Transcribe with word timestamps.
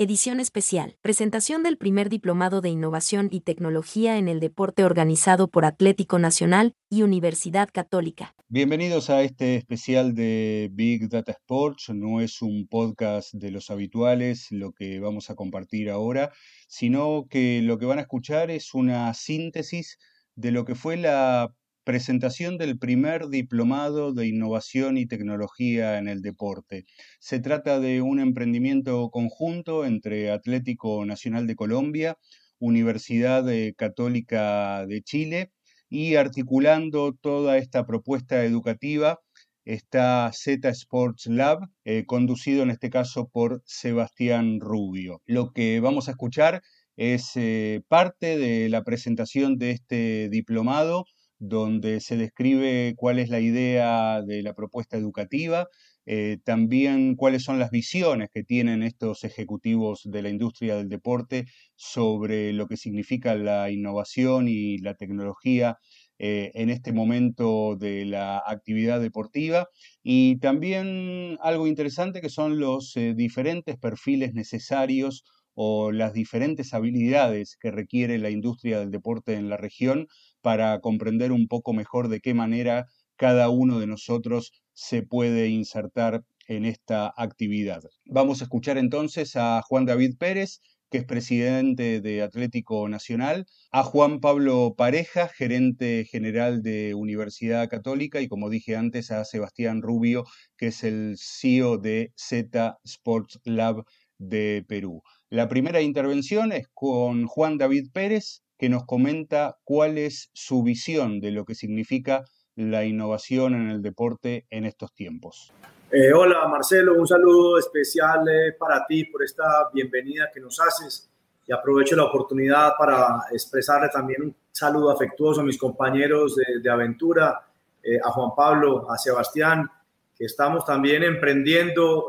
Edición 0.00 0.38
especial. 0.38 0.96
Presentación 1.02 1.64
del 1.64 1.76
primer 1.76 2.08
diplomado 2.08 2.60
de 2.60 2.68
innovación 2.68 3.30
y 3.32 3.40
tecnología 3.40 4.16
en 4.16 4.28
el 4.28 4.38
deporte 4.38 4.84
organizado 4.84 5.48
por 5.48 5.64
Atlético 5.64 6.20
Nacional 6.20 6.76
y 6.88 7.02
Universidad 7.02 7.68
Católica. 7.72 8.32
Bienvenidos 8.46 9.10
a 9.10 9.22
este 9.22 9.56
especial 9.56 10.14
de 10.14 10.70
Big 10.72 11.08
Data 11.08 11.32
Sports. 11.32 11.88
No 11.88 12.20
es 12.20 12.42
un 12.42 12.68
podcast 12.68 13.34
de 13.34 13.50
los 13.50 13.70
habituales 13.70 14.46
lo 14.52 14.70
que 14.70 15.00
vamos 15.00 15.30
a 15.30 15.34
compartir 15.34 15.90
ahora, 15.90 16.30
sino 16.68 17.26
que 17.28 17.60
lo 17.62 17.76
que 17.78 17.86
van 17.86 17.98
a 17.98 18.02
escuchar 18.02 18.52
es 18.52 18.74
una 18.74 19.12
síntesis 19.14 19.98
de 20.36 20.52
lo 20.52 20.64
que 20.64 20.76
fue 20.76 20.96
la 20.96 21.52
presentación 21.88 22.58
del 22.58 22.78
primer 22.78 23.28
diplomado 23.28 24.12
de 24.12 24.26
innovación 24.26 24.98
y 24.98 25.06
tecnología 25.06 25.96
en 25.96 26.06
el 26.06 26.20
deporte. 26.20 26.84
Se 27.18 27.40
trata 27.40 27.80
de 27.80 28.02
un 28.02 28.20
emprendimiento 28.20 29.08
conjunto 29.08 29.86
entre 29.86 30.30
Atlético 30.30 31.06
Nacional 31.06 31.46
de 31.46 31.56
Colombia, 31.56 32.18
Universidad 32.58 33.46
Católica 33.74 34.84
de 34.84 35.00
Chile 35.00 35.50
y 35.88 36.16
articulando 36.16 37.14
toda 37.14 37.56
esta 37.56 37.86
propuesta 37.86 38.44
educativa 38.44 39.20
está 39.64 40.30
Z 40.34 40.68
Sports 40.68 41.24
Lab, 41.28 41.70
eh, 41.86 42.04
conducido 42.04 42.64
en 42.64 42.70
este 42.70 42.90
caso 42.90 43.30
por 43.32 43.62
Sebastián 43.64 44.60
Rubio. 44.60 45.22
Lo 45.24 45.52
que 45.54 45.80
vamos 45.80 46.08
a 46.08 46.10
escuchar 46.10 46.60
es 46.98 47.30
eh, 47.36 47.80
parte 47.88 48.36
de 48.36 48.68
la 48.68 48.84
presentación 48.84 49.56
de 49.56 49.70
este 49.70 50.28
diplomado 50.28 51.06
donde 51.38 52.00
se 52.00 52.16
describe 52.16 52.94
cuál 52.96 53.18
es 53.18 53.28
la 53.28 53.40
idea 53.40 54.22
de 54.22 54.42
la 54.42 54.54
propuesta 54.54 54.96
educativa, 54.96 55.68
eh, 56.06 56.38
también 56.44 57.16
cuáles 57.16 57.42
son 57.44 57.58
las 57.58 57.70
visiones 57.70 58.30
que 58.32 58.42
tienen 58.42 58.82
estos 58.82 59.24
ejecutivos 59.24 60.02
de 60.04 60.22
la 60.22 60.30
industria 60.30 60.76
del 60.76 60.88
deporte 60.88 61.44
sobre 61.76 62.52
lo 62.54 62.66
que 62.66 62.78
significa 62.78 63.34
la 63.34 63.70
innovación 63.70 64.48
y 64.48 64.78
la 64.78 64.94
tecnología 64.94 65.76
eh, 66.18 66.50
en 66.54 66.70
este 66.70 66.92
momento 66.92 67.76
de 67.76 68.04
la 68.06 68.42
actividad 68.44 69.00
deportiva. 69.00 69.68
Y 70.02 70.38
también 70.38 71.36
algo 71.42 71.66
interesante 71.66 72.20
que 72.20 72.30
son 72.30 72.58
los 72.58 72.96
eh, 72.96 73.14
diferentes 73.14 73.76
perfiles 73.76 74.32
necesarios 74.34 75.24
o 75.60 75.90
las 75.90 76.12
diferentes 76.12 76.72
habilidades 76.72 77.56
que 77.60 77.72
requiere 77.72 78.18
la 78.18 78.30
industria 78.30 78.78
del 78.78 78.92
deporte 78.92 79.34
en 79.34 79.50
la 79.50 79.56
región 79.56 80.06
para 80.40 80.78
comprender 80.78 81.32
un 81.32 81.48
poco 81.48 81.72
mejor 81.72 82.06
de 82.06 82.20
qué 82.20 82.32
manera 82.32 82.86
cada 83.16 83.50
uno 83.50 83.80
de 83.80 83.88
nosotros 83.88 84.52
se 84.72 85.02
puede 85.02 85.48
insertar 85.48 86.22
en 86.46 86.64
esta 86.64 87.12
actividad. 87.16 87.82
Vamos 88.06 88.40
a 88.40 88.44
escuchar 88.44 88.78
entonces 88.78 89.34
a 89.34 89.60
Juan 89.62 89.84
David 89.84 90.14
Pérez, 90.16 90.60
que 90.92 90.98
es 90.98 91.04
presidente 91.04 92.00
de 92.00 92.22
Atlético 92.22 92.88
Nacional, 92.88 93.44
a 93.72 93.82
Juan 93.82 94.20
Pablo 94.20 94.76
Pareja, 94.76 95.26
gerente 95.26 96.06
general 96.08 96.62
de 96.62 96.94
Universidad 96.94 97.68
Católica, 97.68 98.20
y 98.20 98.28
como 98.28 98.48
dije 98.48 98.76
antes, 98.76 99.10
a 99.10 99.24
Sebastián 99.24 99.82
Rubio, 99.82 100.24
que 100.56 100.68
es 100.68 100.84
el 100.84 101.16
CEO 101.18 101.78
de 101.78 102.12
Z 102.14 102.78
Sports 102.84 103.40
Lab 103.42 103.82
de 104.18 104.64
Perú. 104.68 105.02
La 105.30 105.46
primera 105.46 105.82
intervención 105.82 106.52
es 106.52 106.68
con 106.72 107.26
Juan 107.26 107.58
David 107.58 107.90
Pérez, 107.92 108.44
que 108.56 108.70
nos 108.70 108.86
comenta 108.86 109.58
cuál 109.62 109.98
es 109.98 110.30
su 110.32 110.62
visión 110.62 111.20
de 111.20 111.32
lo 111.32 111.44
que 111.44 111.54
significa 111.54 112.24
la 112.56 112.86
innovación 112.86 113.54
en 113.54 113.68
el 113.68 113.82
deporte 113.82 114.46
en 114.48 114.64
estos 114.64 114.94
tiempos. 114.94 115.52
Eh, 115.90 116.14
hola 116.14 116.48
Marcelo, 116.48 116.94
un 116.94 117.06
saludo 117.06 117.58
especial 117.58 118.26
eh, 118.26 118.52
para 118.58 118.86
ti 118.86 119.04
por 119.04 119.22
esta 119.22 119.68
bienvenida 119.70 120.30
que 120.32 120.40
nos 120.40 120.58
haces 120.60 121.10
y 121.46 121.52
aprovecho 121.52 121.94
la 121.94 122.04
oportunidad 122.04 122.72
para 122.78 123.24
expresarle 123.30 123.90
también 123.90 124.22
un 124.22 124.36
saludo 124.50 124.90
afectuoso 124.90 125.42
a 125.42 125.44
mis 125.44 125.58
compañeros 125.58 126.36
de, 126.36 126.70
aventura, 126.70 127.46
eh, 127.82 127.98
a 128.02 128.10
Juan 128.12 128.30
Pablo, 128.34 128.90
a 128.90 128.96
Sebastián, 128.96 129.70
que 130.16 130.24
estamos 130.24 130.64
también 130.64 131.02
emprendiendo 131.02 132.06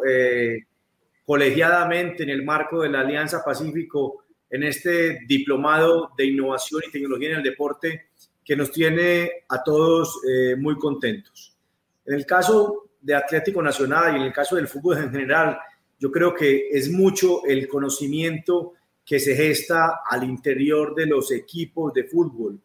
colegiadamente 1.30 2.24
en 2.24 2.32
el 2.32 2.44
marco 2.44 2.82
de 2.82 2.90
la 2.90 3.02
Alianza 3.02 3.44
Pacífico 3.46 4.24
en 4.50 4.64
este 4.64 5.20
diplomado 5.28 6.10
de 6.18 6.26
innovación 6.26 6.82
y 6.88 6.92
tecnología 6.92 7.30
en 7.30 7.36
el 7.36 7.44
deporte 7.44 8.08
que 8.44 8.56
nos 8.56 8.72
tiene 8.72 9.30
a 9.48 9.62
todos 9.62 10.22
eh, 10.28 10.56
muy 10.56 10.76
contentos. 10.80 11.56
En 12.04 12.16
el 12.16 12.26
caso 12.26 12.90
de 13.00 13.14
Atlético 13.14 13.62
Nacional 13.62 14.14
y 14.14 14.22
en 14.22 14.26
el 14.26 14.34
caso 14.34 14.56
del 14.56 14.68
fútbol 14.68 14.98
en 14.98 15.12
general, 15.12 15.60
yo 16.00 16.12
creo 16.12 16.34
que 16.34 16.68
es 16.72 16.90
mucho 16.90 17.46
el 17.46 17.68
conocimiento 17.68 18.74
que 19.06 19.20
se 19.20 19.36
gesta 19.36 20.02
al 20.10 20.24
interior 20.24 20.96
de 20.96 21.06
los 21.06 21.32
equipos 21.32 21.94
de 21.94 22.06
fútbol, 22.06 22.60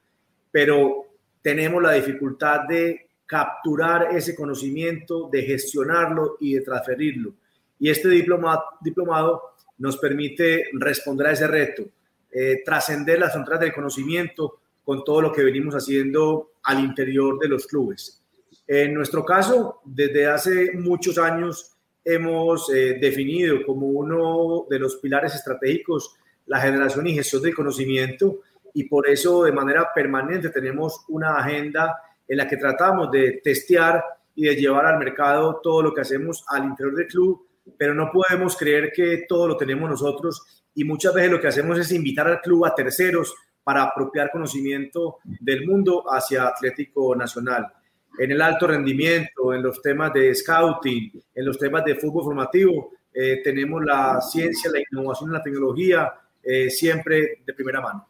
pero 0.50 1.04
tenemos 1.42 1.82
la 1.82 1.92
dificultad 1.92 2.60
de 2.66 3.10
capturar 3.26 4.16
ese 4.16 4.34
conocimiento, 4.34 5.28
de 5.30 5.42
gestionarlo 5.42 6.38
y 6.40 6.54
de 6.54 6.62
transferirlo. 6.62 7.34
Y 7.78 7.90
este 7.90 8.08
diplomado 8.08 9.40
nos 9.78 9.96
permite 9.98 10.66
responder 10.74 11.28
a 11.28 11.32
ese 11.32 11.46
reto, 11.46 11.84
eh, 12.30 12.62
trascender 12.64 13.18
las 13.18 13.32
fronteras 13.32 13.60
del 13.60 13.72
conocimiento 13.72 14.60
con 14.84 15.02
todo 15.04 15.22
lo 15.22 15.32
que 15.32 15.42
venimos 15.42 15.74
haciendo 15.74 16.52
al 16.62 16.80
interior 16.80 17.38
de 17.38 17.48
los 17.48 17.66
clubes. 17.66 18.22
En 18.66 18.94
nuestro 18.94 19.24
caso, 19.24 19.80
desde 19.84 20.26
hace 20.26 20.72
muchos 20.74 21.18
años 21.18 21.76
hemos 22.04 22.70
eh, 22.72 22.98
definido 23.00 23.64
como 23.64 23.86
uno 23.86 24.66
de 24.68 24.78
los 24.78 24.96
pilares 24.96 25.34
estratégicos 25.34 26.16
la 26.46 26.60
generación 26.60 27.06
y 27.06 27.14
gestión 27.14 27.42
del 27.42 27.54
conocimiento 27.54 28.40
y 28.74 28.84
por 28.84 29.08
eso 29.08 29.44
de 29.44 29.52
manera 29.52 29.88
permanente 29.94 30.50
tenemos 30.50 31.04
una 31.08 31.36
agenda 31.36 31.96
en 32.26 32.36
la 32.36 32.48
que 32.48 32.56
tratamos 32.56 33.10
de 33.10 33.40
testear 33.42 34.04
y 34.34 34.46
de 34.46 34.56
llevar 34.56 34.86
al 34.86 34.98
mercado 34.98 35.60
todo 35.62 35.82
lo 35.82 35.94
que 35.94 36.02
hacemos 36.02 36.44
al 36.48 36.64
interior 36.64 36.94
del 36.96 37.06
club 37.06 37.46
pero 37.78 37.94
no 37.94 38.10
podemos 38.12 38.56
creer 38.56 38.92
que 38.94 39.24
todo 39.28 39.48
lo 39.48 39.56
tenemos 39.56 39.88
nosotros 39.88 40.64
y 40.74 40.84
muchas 40.84 41.14
veces 41.14 41.30
lo 41.30 41.40
que 41.40 41.48
hacemos 41.48 41.78
es 41.78 41.92
invitar 41.92 42.26
al 42.26 42.40
club 42.40 42.64
a 42.64 42.74
terceros 42.74 43.34
para 43.62 43.82
apropiar 43.82 44.30
conocimiento 44.30 45.18
del 45.40 45.66
mundo 45.66 46.04
hacia 46.08 46.46
Atlético 46.48 47.16
Nacional. 47.16 47.72
En 48.18 48.30
el 48.30 48.42
alto 48.42 48.66
rendimiento, 48.66 49.54
en 49.54 49.62
los 49.62 49.80
temas 49.80 50.12
de 50.12 50.34
scouting, 50.34 51.10
en 51.34 51.44
los 51.44 51.58
temas 51.58 51.84
de 51.84 51.96
fútbol 51.96 52.24
formativo, 52.24 52.92
eh, 53.12 53.40
tenemos 53.42 53.84
la 53.84 54.20
ciencia, 54.20 54.70
la 54.70 54.80
innovación 54.80 55.32
la 55.32 55.42
tecnología 55.42 56.12
eh, 56.42 56.68
siempre 56.68 57.42
de 57.44 57.54
primera 57.54 57.80
mano. 57.80 58.08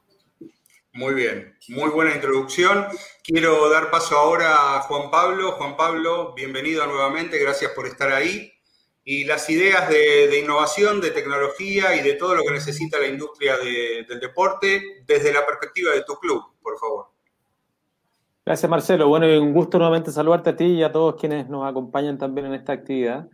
Muy 0.92 1.14
bien, 1.14 1.56
muy 1.68 1.90
buena 1.90 2.14
introducción. 2.14 2.86
Quiero 3.22 3.68
dar 3.68 3.90
paso 3.90 4.16
ahora 4.16 4.76
a 4.76 4.80
Juan 4.82 5.10
Pablo. 5.10 5.52
Juan 5.52 5.76
Pablo, 5.76 6.34
bienvenido 6.34 6.86
nuevamente, 6.86 7.38
gracias 7.38 7.72
por 7.72 7.86
estar 7.86 8.12
ahí 8.12 8.53
y 9.04 9.24
las 9.24 9.50
ideas 9.50 9.88
de, 9.90 10.40
innovación, 10.40 11.00
de 11.00 11.10
tecnología 11.10 11.94
y 11.94 12.02
de 12.02 12.14
todo 12.14 12.34
lo 12.34 12.42
que 12.42 12.52
necesita 12.52 12.98
la 12.98 13.06
industria 13.06 13.56
del 13.58 14.18
deporte 14.18 15.02
desde 15.06 15.32
la 15.32 15.44
perspectiva 15.44 15.92
de 15.92 16.02
tu 16.04 16.14
club, 16.14 16.42
por 16.62 16.78
favor. 16.78 17.06
Gracias, 18.46 18.70
Marcelo. 18.70 19.08
Bueno, 19.08 19.26
un 19.42 19.52
gusto 19.52 19.78
nuevamente 19.78 20.10
saludarte 20.10 20.50
a 20.50 20.56
ti 20.56 20.64
y 20.64 20.82
a 20.82 20.92
todos 20.92 21.16
quienes 21.16 21.48
nos 21.48 21.66
acompañan 21.66 22.16
también 22.16 22.46
en 22.46 22.54
esta 22.54 22.72
actividad. 22.72 23.28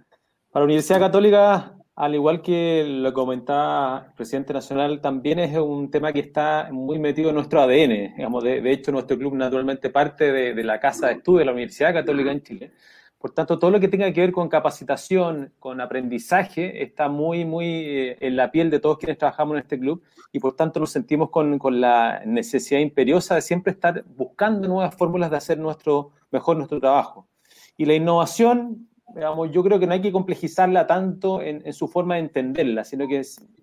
Para 0.50 0.62
la 0.62 0.64
Universidad 0.64 1.00
Católica, 1.00 1.76
al 1.94 2.14
igual 2.14 2.42
que 2.42 2.84
lo 2.86 3.12
comentaba 3.12 4.06
el 4.08 4.14
presidente 4.14 4.52
nacional, 4.52 5.00
también 5.00 5.38
es 5.38 5.56
un 5.56 5.90
tema 5.90 6.12
que 6.12 6.20
está 6.20 6.68
muy 6.72 6.98
metido 6.98 7.28
en 7.28 7.36
nuestro 7.36 7.60
ADN. 7.60 8.14
Digamos, 8.16 8.42
de, 8.42 8.72
hecho, 8.72 8.90
nuestro 8.90 9.16
club 9.16 9.34
naturalmente 9.34 9.90
parte 9.90 10.32
de, 10.32 10.54
de 10.54 10.64
la 10.64 10.80
Casa 10.80 11.08
de 11.08 11.14
Estudio 11.14 11.40
de 11.40 11.44
la 11.44 11.52
Universidad 11.52 11.92
Católica 11.92 12.32
en 12.32 12.42
Chile. 12.42 12.72
Por 13.20 13.32
tanto, 13.32 13.58
todo 13.58 13.70
lo 13.70 13.80
que 13.80 13.88
tenga 13.88 14.10
que 14.14 14.22
ver 14.22 14.32
con 14.32 14.48
capacitación, 14.48 15.52
con 15.58 15.82
aprendizaje, 15.82 16.82
está 16.82 17.10
muy, 17.10 17.44
muy 17.44 17.66
eh, 17.66 18.16
en 18.20 18.34
la 18.34 18.50
piel 18.50 18.70
de 18.70 18.80
todos 18.80 18.96
quienes 18.96 19.18
trabajamos 19.18 19.56
en 19.56 19.60
este 19.60 19.78
club 19.78 20.02
y 20.32 20.40
por 20.40 20.56
tanto 20.56 20.80
nos 20.80 20.90
sentimos 20.90 21.28
con, 21.28 21.58
con, 21.58 21.82
la 21.82 22.22
necesidad 22.24 22.80
imperiosa 22.80 23.34
de 23.34 23.42
siempre 23.42 23.74
estar 23.74 24.04
buscando 24.16 24.66
nuevas 24.66 24.94
fórmulas 24.94 25.30
de 25.30 25.36
hacer 25.36 25.58
nuestro, 25.58 26.12
mejor 26.30 26.56
nuestro 26.56 26.80
trabajo. 26.80 27.28
Y 27.76 27.84
la 27.84 27.92
innovación, 27.92 28.88
digamos, 29.14 29.50
yo 29.50 29.62
creo 29.64 29.78
que 29.78 29.86
no 29.86 29.92
hay 29.92 30.00
que 30.00 30.12
complejizarla 30.12 30.86
tanto 30.86 31.42
en, 31.42 31.60
en 31.66 31.74
su 31.74 31.88
forma 31.88 32.14
de 32.14 32.20
entenderla, 32.20 32.84
sino 32.84 33.06
que 33.06 33.20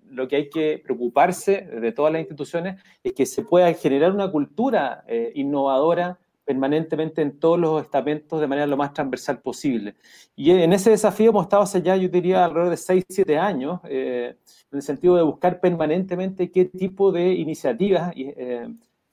lo 0.08 0.28
que 0.28 0.36
hay 0.36 0.50
que 0.50 0.80
preocuparse 0.84 1.62
de 1.62 1.90
todas 1.90 2.12
las 2.12 2.20
instituciones 2.20 2.80
es 3.02 3.12
que 3.12 3.26
se 3.26 3.42
pueda 3.42 3.72
generar 3.74 4.12
una 4.12 4.30
cultura 4.30 5.02
eh, 5.08 5.32
innovadora 5.34 6.20
permanentemente 6.48 7.20
en 7.20 7.38
todos 7.38 7.58
los 7.58 7.82
estamentos 7.82 8.40
de 8.40 8.46
manera 8.46 8.66
lo 8.66 8.78
más 8.78 8.94
transversal 8.94 9.38
posible. 9.42 9.96
Y 10.34 10.50
en 10.50 10.72
ese 10.72 10.88
desafío 10.88 11.28
hemos 11.28 11.42
estado 11.42 11.62
hace 11.62 11.82
ya, 11.82 11.94
yo 11.94 12.08
diría, 12.08 12.46
alrededor 12.46 12.70
de 12.70 12.78
6, 12.78 13.04
7 13.06 13.36
años, 13.36 13.80
eh, 13.84 14.34
en 14.72 14.76
el 14.78 14.80
sentido 14.80 15.16
de 15.16 15.24
buscar 15.24 15.60
permanentemente 15.60 16.50
qué 16.50 16.64
tipo 16.64 17.12
de 17.12 17.34
iniciativas 17.34 18.14
eh, 18.16 18.66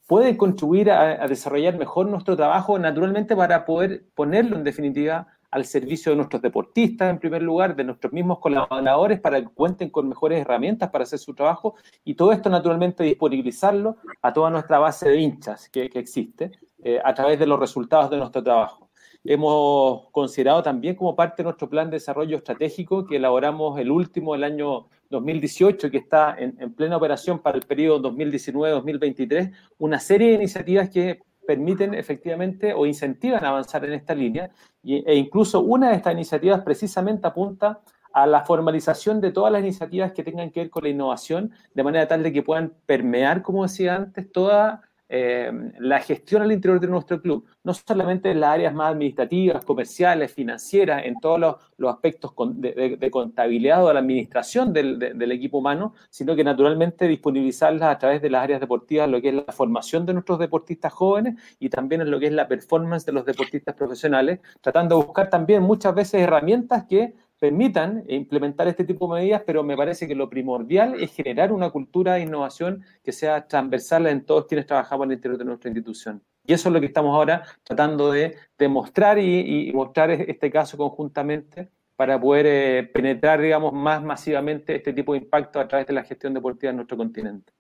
pueden 0.07 0.37
contribuir 0.37 0.89
a, 0.89 1.27
desarrollar 1.27 1.77
mejor 1.77 2.07
nuestro 2.07 2.37
trabajo, 2.37 2.79
naturalmente 2.79 3.35
para 3.35 3.65
poder 3.65 4.05
ponerlo 4.15 4.55
en 4.55 4.63
definitiva 4.63 5.27
al 5.51 5.65
servicio 5.65 6.13
de 6.13 6.15
nuestros 6.15 6.41
deportistas, 6.41 7.09
en 7.09 7.19
primer 7.19 7.43
lugar, 7.43 7.75
de 7.75 7.83
nuestros 7.83 8.13
mismos 8.13 8.39
colaboradores, 8.39 9.19
para 9.19 9.41
que 9.41 9.49
cuenten 9.49 9.89
con 9.89 10.07
mejores 10.07 10.39
herramientas 10.39 10.89
para 10.89 11.03
hacer 11.03 11.19
su 11.19 11.33
trabajo 11.33 11.75
y 12.05 12.13
todo 12.13 12.31
esto 12.31 12.49
naturalmente 12.49 13.03
disponibilizarlo 13.03 13.97
a 14.21 14.31
toda 14.31 14.49
nuestra 14.49 14.79
base 14.79 15.09
de 15.09 15.19
hinchas 15.19 15.67
que 15.67 15.91
existe 15.95 16.51
eh, 16.87 17.01
a 17.03 17.15
través 17.15 17.39
de 17.39 17.47
los 17.47 17.59
resultados 17.59 18.11
de 18.11 18.17
nuestro 18.17 18.43
trabajo. 18.43 18.91
Hemos 19.23 20.07
considerado 20.11 20.61
también 20.61 20.93
como 20.93 21.15
parte 21.15 21.37
de 21.37 21.45
nuestro 21.45 21.67
plan 21.67 21.89
de 21.89 21.95
desarrollo 21.95 22.37
estratégico 22.37 23.07
que 23.07 23.15
elaboramos 23.15 23.79
el 23.79 23.89
último, 23.89 24.35
el 24.35 24.43
año 24.43 24.85
2018, 25.09 25.89
que 25.89 25.97
está 25.97 26.35
en, 26.37 26.55
en 26.59 26.75
plena 26.75 26.95
operación 26.95 27.39
para 27.39 27.57
el 27.57 27.63
periodo 27.65 28.11
2019-2023, 28.11 29.51
una 29.79 29.99
serie 29.99 30.27
de 30.27 30.33
iniciativas 30.35 30.91
que 30.91 31.23
permiten 31.47 31.95
efectivamente 31.95 32.75
o 32.75 32.85
incentivan 32.85 33.43
avanzar 33.43 33.83
en 33.85 33.93
esta 33.93 34.13
línea 34.13 34.51
e 34.83 35.15
incluso 35.15 35.61
una 35.61 35.89
de 35.89 35.95
estas 35.95 36.13
iniciativas 36.13 36.61
precisamente 36.61 37.25
apunta 37.25 37.81
a 38.13 38.27
la 38.27 38.45
formalización 38.45 39.19
de 39.21 39.31
todas 39.31 39.51
las 39.51 39.63
iniciativas 39.63 40.11
que 40.11 40.23
tengan 40.23 40.51
que 40.51 40.59
ver 40.59 40.69
con 40.69 40.83
la 40.83 40.89
innovación, 40.89 41.51
de 41.73 41.83
manera 41.83 42.07
tal 42.07 42.21
de 42.21 42.31
que 42.31 42.43
puedan 42.43 42.73
permear, 42.85 43.41
como 43.41 43.63
decía 43.63 43.95
antes, 43.95 44.31
toda 44.31 44.83
eh, 45.07 45.51
la 45.79 45.99
gestión 45.99 46.41
al 46.41 46.51
interior 46.51 46.79
de 46.79 46.87
nuestro 46.87 47.21
club, 47.21 47.45
no 47.63 47.73
solamente 47.73 48.31
en 48.31 48.39
las 48.39 48.49
áreas 48.51 48.73
más 48.73 48.91
administrativas, 48.91 49.63
comerciales, 49.63 50.33
financieras, 50.33 51.05
en 51.05 51.19
todos 51.19 51.39
los, 51.77 51.93
aspectos 51.93 52.33
de, 52.55 53.09
contabilidad 53.11 53.83
o 53.83 53.87
de 53.89 53.93
la 53.93 53.99
administración 53.99 54.73
del, 54.73 54.97
de, 54.97 55.13
del, 55.13 55.31
equipo 55.31 55.59
humano, 55.59 55.93
sino 56.09 56.35
que 56.35 56.43
naturalmente 56.43 57.07
disponibilizarlas 57.07 57.95
a 57.95 57.99
través 57.99 58.21
de 58.21 58.29
las 58.31 58.43
áreas 58.43 58.59
deportivas, 58.59 59.07
lo 59.07 59.21
que 59.21 59.29
es 59.29 59.35
la 59.35 59.53
formación 59.53 60.05
de 60.05 60.13
nuestros 60.13 60.39
deportistas 60.39 60.91
jóvenes 60.91 61.35
y 61.59 61.69
también 61.69 62.01
en 62.01 62.09
lo 62.09 62.19
que 62.19 62.27
es 62.27 62.33
la 62.33 62.47
performance 62.47 63.05
de 63.05 63.11
los 63.11 63.25
deportistas 63.25 63.75
profesionales, 63.75 64.39
tratando 64.61 64.97
de 64.97 65.05
buscar 65.05 65.29
también 65.29 65.61
muchas 65.61 65.93
veces 65.93 66.21
herramientas 66.21 66.85
que 66.89 67.13
permitan 67.45 68.03
implementar 68.07 68.67
este 68.67 68.83
tipo 68.83 69.07
de 69.07 69.21
medidas, 69.21 69.43
pero 69.45 69.63
me 69.63 69.77
parece 69.77 70.07
que 70.07 70.15
lo 70.15 70.29
primordial 70.29 70.95
es 70.99 71.13
generar 71.13 71.51
una 71.51 71.69
cultura 71.69 72.15
de 72.15 72.21
innovación 72.21 72.83
que 73.03 73.11
sea 73.11 73.47
transversal 73.47 74.07
en 74.07 74.25
todos 74.25 74.47
quienes 74.47 74.65
trabajamos 74.65 75.05
el 75.05 75.13
interior 75.13 75.37
de 75.37 75.45
nuestra 75.45 75.69
institución. 75.69 76.23
Y 76.47 76.53
eso 76.53 76.69
es 76.69 76.73
lo 76.73 76.79
que 76.79 76.87
estamos 76.87 77.13
ahora 77.13 77.43
tratando 77.63 78.11
de 78.11 78.35
demostrar 78.57 79.19
y, 79.19 79.69
y 79.69 79.73
mostrar 79.73 80.09
este 80.11 80.49
caso 80.49 80.75
conjuntamente 80.75 81.69
para 81.95 82.19
poder 82.19 82.45
eh, 82.47 82.83
penetrar, 82.91 83.39
digamos, 83.39 83.73
más 83.73 84.01
masivamente 84.01 84.75
este 84.75 84.91
tipo 84.91 85.13
de 85.13 85.19
impacto 85.19 85.59
a 85.59 85.67
través 85.67 85.85
de 85.85 85.93
la 85.93 86.03
gestión 86.03 86.33
deportiva 86.33 86.71
en 86.71 86.77
nuestro 86.77 86.97
continente. 86.97 87.53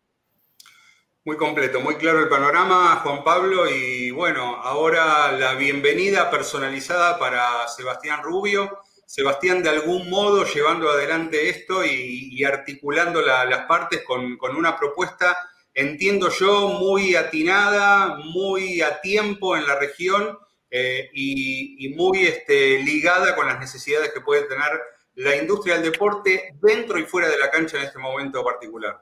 Muy 1.23 1.37
completo, 1.37 1.79
muy 1.79 1.95
claro 1.95 2.19
el 2.19 2.29
panorama, 2.29 3.01
Juan 3.03 3.23
Pablo. 3.23 3.69
Y 3.69 4.11
bueno, 4.11 4.57
ahora 4.57 5.31
la 5.31 5.53
bienvenida 5.55 6.29
personalizada 6.29 7.17
para 7.17 7.67
Sebastián 7.67 8.21
Rubio 8.23 8.79
Sebastián 9.05 9.61
de 9.61 9.69
algún 9.69 10.09
modo 10.09 10.45
llevando 10.45 10.89
adelante 10.89 11.49
esto 11.49 11.85
y, 11.85 12.43
articulando 12.43 13.21
la, 13.21 13.45
las 13.45 13.65
partes 13.65 14.03
con, 14.03 14.37
una 14.55 14.77
propuesta, 14.77 15.37
entiendo 15.73 16.29
yo, 16.29 16.69
muy 16.69 17.15
atinada, 17.15 18.17
muy 18.17 18.81
a 18.81 19.01
tiempo 19.01 19.55
en 19.55 19.67
la 19.67 19.79
región 19.79 20.37
eh, 20.69 21.09
y, 21.13 21.85
y, 21.85 21.89
muy 21.93 22.25
este, 22.25 22.79
ligada 22.79 23.35
con 23.35 23.47
las 23.47 23.59
necesidades 23.59 24.11
que 24.11 24.21
puede 24.21 24.43
tener 24.43 24.71
la 25.15 25.35
industria 25.35 25.75
del 25.75 25.91
deporte 25.91 26.55
dentro 26.61 26.99
y 26.99 27.03
fuera 27.03 27.29
de 27.29 27.37
la 27.37 27.49
cancha 27.49 27.77
en 27.77 27.83
este 27.83 27.99
momento 27.99 28.43
particular. 28.43 29.01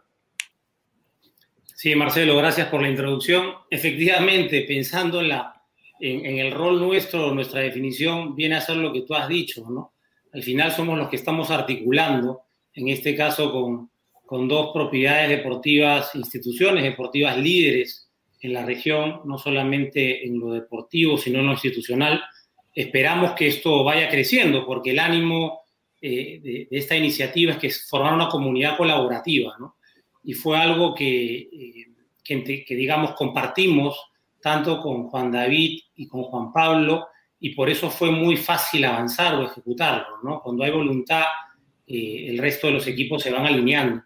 Sí, 1.83 1.95
Marcelo, 1.95 2.38
gracias 2.38 2.69
por 2.69 2.81
la 2.81 2.89
introducción. 2.89 3.55
Efectivamente, 3.69 4.63
pensando 4.67 5.19
en, 5.19 5.29
la, 5.29 5.62
en, 6.05 6.38
el 6.38 6.51
rol 6.51 6.79
nuestro, 6.79 7.33
nuestra 7.33 7.61
definición, 7.61 8.35
viene 8.35 8.55
a 8.55 8.61
ser 8.61 8.75
lo 8.75 8.91
que 8.91 9.03
tú 9.03 9.13
has 9.15 9.27
dicho, 9.29 9.65
¿no? 9.69 9.94
al 10.33 10.44
final 10.44 10.71
somos 10.71 10.97
los 10.97 11.09
que 11.09 11.15
estamos 11.15 11.50
articulando, 11.50 12.41
en 12.73 12.89
este 12.89 13.15
caso 13.15 13.51
con, 13.51 13.89
dos 14.47 14.71
propiedades 14.73 15.29
deportivas, 15.29 16.15
instituciones 16.15 16.83
deportivas 16.83 17.38
líderes 17.38 18.09
en 18.41 18.53
la 18.53 18.65
región, 18.65 19.21
no 19.25 19.38
solamente 19.38 20.25
en 20.25 20.39
lo 20.39 20.53
deportivo, 20.53 21.19
sino 21.19 21.38
en 21.38 21.45
lo 21.45 21.51
institucional. 21.51 22.19
Esperamos 22.73 23.33
que 23.33 23.47
esto 23.47 23.83
vaya 23.83 24.09
creciendo, 24.09 24.65
porque 24.65 24.89
el 24.89 24.97
ánimo 24.97 25.61
eh, 26.01 26.39
de, 26.41 26.67
esta 26.71 26.95
iniciativa 26.95 27.51
es 27.51 27.59
que 27.59 27.69
formar 27.69 28.15
una 28.15 28.27
comunidad 28.27 28.75
colaborativa, 28.75 29.55
¿no? 29.59 29.75
Y 30.23 30.33
fue 30.33 30.57
algo 30.57 30.95
que, 30.95 31.35
eh, 31.35 31.85
que, 32.25 32.75
digamos, 32.75 33.11
compartimos 33.11 33.95
tanto 34.44 34.81
con 34.81 35.07
Juan 35.07 35.31
David 35.31 35.80
y 35.95 36.07
con 36.07 36.24
Juan 36.24 36.51
Pablo, 36.51 37.07
y 37.40 37.51
por 37.51 37.69
eso 37.69 37.90
fue 37.90 38.12
muy 38.12 38.36
fácil 38.36 38.84
avanzar 38.86 39.36
o 39.36 39.45
ejecutarlo, 39.45 40.18
¿no? 40.22 40.42
Cuando 40.42 40.63
hay 40.63 40.72
voluntad, 40.72 41.24
eh, 41.88 42.28
el 42.30 42.38
resto 42.38 42.68
de 42.68 42.74
los 42.74 42.88
equipos 42.88 43.24
se 43.24 43.31
van 43.31 43.45
alineando. 43.45 44.04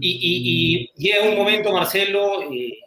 Y, 0.00 0.10
y, 0.10 0.32
y 0.46 0.90
llega 0.96 1.28
un 1.28 1.36
momento, 1.36 1.72
Marcelo, 1.72 2.50
eh, 2.52 2.78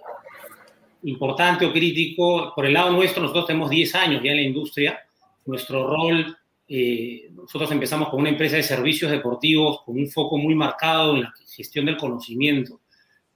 importante 1.04 1.66
o 1.66 1.72
crítico, 1.72 2.52
por 2.56 2.66
el 2.66 2.74
lado 2.74 2.92
nuestro, 2.92 3.22
nosotros 3.22 3.48
tenemos 3.48 3.70
10 3.70 3.96
años 3.96 4.22
ya 4.24 4.32
en 4.32 4.38
la 4.38 4.44
industria, 4.44 5.00
nuestro 5.46 5.88
rol, 5.88 6.36
eh, 6.68 7.30
nosotros 7.32 7.72
empezamos 7.72 8.10
con 8.10 8.20
una 8.20 8.30
empresa 8.30 8.58
de 8.58 8.64
servicios 8.64 9.10
deportivos 9.10 9.84
con 9.86 9.98
un 9.98 10.08
foco 10.10 10.38
muy 10.38 10.54
marcado 10.54 11.16
en 11.16 11.22
la 11.22 11.34
gestión 11.56 11.86
del 11.86 11.96
conocimiento. 11.96 12.82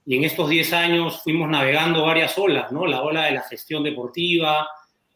Y 0.04 0.16
en 0.16 0.24
estos 0.24 0.48
10 0.48 0.72
años 0.72 1.22
fuimos 1.22 1.48
navegando 1.48 2.04
varias 2.04 2.36
olas, 2.38 2.72
¿no? 2.72 2.86
La 2.86 3.02
ola 3.02 3.26
de 3.26 3.32
la 3.32 3.42
gestión 3.42 3.84
deportiva, 3.84 4.66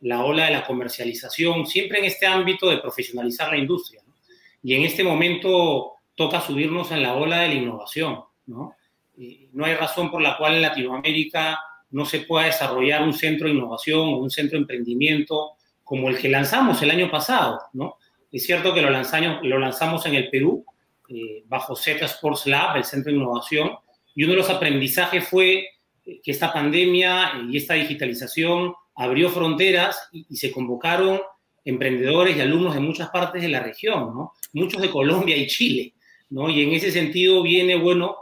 la 0.00 0.24
ola 0.24 0.46
de 0.46 0.52
la 0.52 0.64
comercialización, 0.64 1.66
siempre 1.66 1.98
en 1.98 2.04
este 2.04 2.26
ámbito 2.26 2.68
de 2.68 2.78
profesionalizar 2.78 3.50
la 3.50 3.58
industria. 3.58 4.02
¿no? 4.06 4.14
Y 4.62 4.74
en 4.74 4.82
este 4.82 5.02
momento 5.02 5.92
toca 6.14 6.40
subirnos 6.40 6.90
en 6.92 7.02
la 7.02 7.14
ola 7.14 7.40
de 7.40 7.48
la 7.48 7.54
innovación. 7.54 8.20
¿no? 8.46 8.74
Eh, 9.18 9.48
no 9.52 9.64
hay 9.64 9.74
razón 9.74 10.10
por 10.10 10.22
la 10.22 10.36
cual 10.36 10.54
en 10.54 10.62
Latinoamérica 10.62 11.58
no 11.90 12.04
se 12.04 12.20
pueda 12.20 12.46
desarrollar 12.46 13.02
un 13.02 13.14
centro 13.14 13.48
de 13.48 13.54
innovación 13.54 14.00
o 14.00 14.18
un 14.18 14.30
centro 14.30 14.58
de 14.58 14.62
emprendimiento 14.62 15.52
como 15.82 16.08
el 16.08 16.18
que 16.18 16.28
lanzamos 16.28 16.82
el 16.82 16.90
año 16.90 17.10
pasado. 17.10 17.60
¿no? 17.72 17.96
Es 18.30 18.44
cierto 18.44 18.74
que 18.74 18.82
lo 18.82 18.90
lanzamos, 18.90 19.38
lo 19.42 19.58
lanzamos 19.58 20.04
en 20.06 20.14
el 20.14 20.30
Perú, 20.30 20.64
eh, 21.08 21.44
bajo 21.46 21.76
Z 21.76 22.04
Sports 22.04 22.46
Lab, 22.46 22.76
el 22.76 22.84
centro 22.84 23.12
de 23.12 23.18
innovación, 23.18 23.70
y 24.16 24.24
uno 24.24 24.32
de 24.32 24.38
los 24.38 24.50
aprendizajes 24.50 25.28
fue 25.28 25.68
que 26.02 26.32
esta 26.32 26.52
pandemia 26.52 27.32
y 27.48 27.56
esta 27.56 27.74
digitalización 27.74 28.74
abrió 28.94 29.28
fronteras 29.30 30.08
y, 30.10 30.34
se 30.36 30.50
convocaron 30.50 31.20
emprendedores 31.64 32.36
y 32.36 32.40
alumnos 32.40 32.74
de 32.74 32.80
muchas 32.80 33.10
partes 33.10 33.42
de 33.42 33.48
la 33.48 33.60
región, 33.60 34.14
¿no? 34.14 34.32
muchos 34.54 34.80
de 34.80 34.90
Colombia 34.90 35.36
y 35.36 35.46
Chile. 35.46 35.94
¿no? 36.30 36.48
Y 36.48 36.62
en 36.62 36.72
ese 36.72 36.90
sentido 36.90 37.42
viene, 37.42 37.76
bueno, 37.76 38.16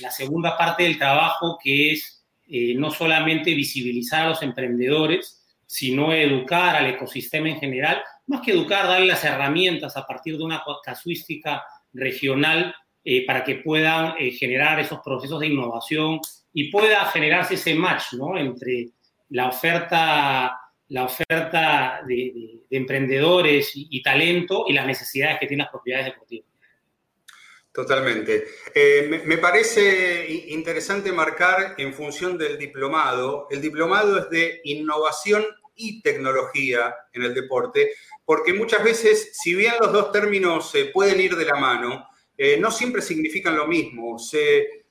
la 0.00 0.10
segunda 0.10 0.56
parte 0.56 0.82
del 0.82 0.98
trabajo 0.98 1.56
que 1.62 1.92
es 1.92 2.26
eh, 2.48 2.74
no 2.74 2.90
solamente 2.90 3.54
visibilizar 3.54 4.26
a 4.26 4.30
los 4.30 4.42
emprendedores, 4.42 5.44
sino 5.66 6.12
educar 6.12 6.74
al 6.74 6.86
ecosistema 6.86 7.48
en 7.48 7.60
general, 7.60 8.02
más 8.26 8.40
que 8.40 8.52
educar, 8.52 8.86
darle 8.86 9.06
las 9.06 9.22
herramientas 9.22 9.96
a 9.96 10.06
partir 10.06 10.36
de 10.36 10.44
una 10.44 10.62
casuística 10.82 11.62
regional 11.92 12.74
eh, 13.10 13.24
para 13.24 13.42
que 13.42 13.54
puedan 13.54 14.16
eh, 14.18 14.32
generar 14.32 14.78
esos 14.78 15.00
procesos 15.02 15.40
de 15.40 15.46
innovación 15.46 16.20
y 16.52 16.70
pueda 16.70 17.06
generarse 17.06 17.54
ese 17.54 17.74
match 17.74 18.12
¿no? 18.12 18.36
entre 18.36 18.90
la 19.30 19.48
oferta, 19.48 20.60
la 20.88 21.04
oferta 21.04 22.02
de, 22.06 22.14
de, 22.14 22.60
de 22.68 22.76
emprendedores 22.76 23.74
y, 23.74 23.88
y, 23.90 24.02
talento 24.02 24.66
y 24.68 24.74
las 24.74 24.86
necesidades 24.86 25.38
que 25.40 25.46
tienen 25.46 25.64
las 25.64 25.70
propiedades 25.70 26.04
deportivas. 26.04 26.50
Totalmente. 27.72 28.44
Eh, 28.74 29.06
me, 29.08 29.20
me, 29.20 29.38
parece 29.38 30.26
interesante 30.48 31.10
marcar 31.10 31.76
en 31.78 31.94
función 31.94 32.36
del 32.36 32.58
diplomado, 32.58 33.46
el 33.50 33.62
diplomado 33.62 34.18
es 34.18 34.28
de 34.28 34.60
innovación 34.64 35.46
y 35.74 36.02
tecnología 36.02 36.94
en 37.14 37.22
el 37.22 37.32
deporte, 37.32 37.92
porque 38.26 38.52
muchas 38.52 38.84
veces, 38.84 39.30
si 39.32 39.54
bien 39.54 39.72
los 39.80 39.94
dos 39.94 40.12
términos 40.12 40.74
eh, 40.74 40.90
pueden 40.92 41.18
ir 41.20 41.36
de 41.36 41.46
la 41.46 41.54
mano, 41.54 42.06
eh, 42.38 42.56
no 42.58 42.70
siempre 42.70 43.02
significan 43.02 43.56
lo 43.56 43.66
mismo. 43.66 44.18
Se, 44.18 44.86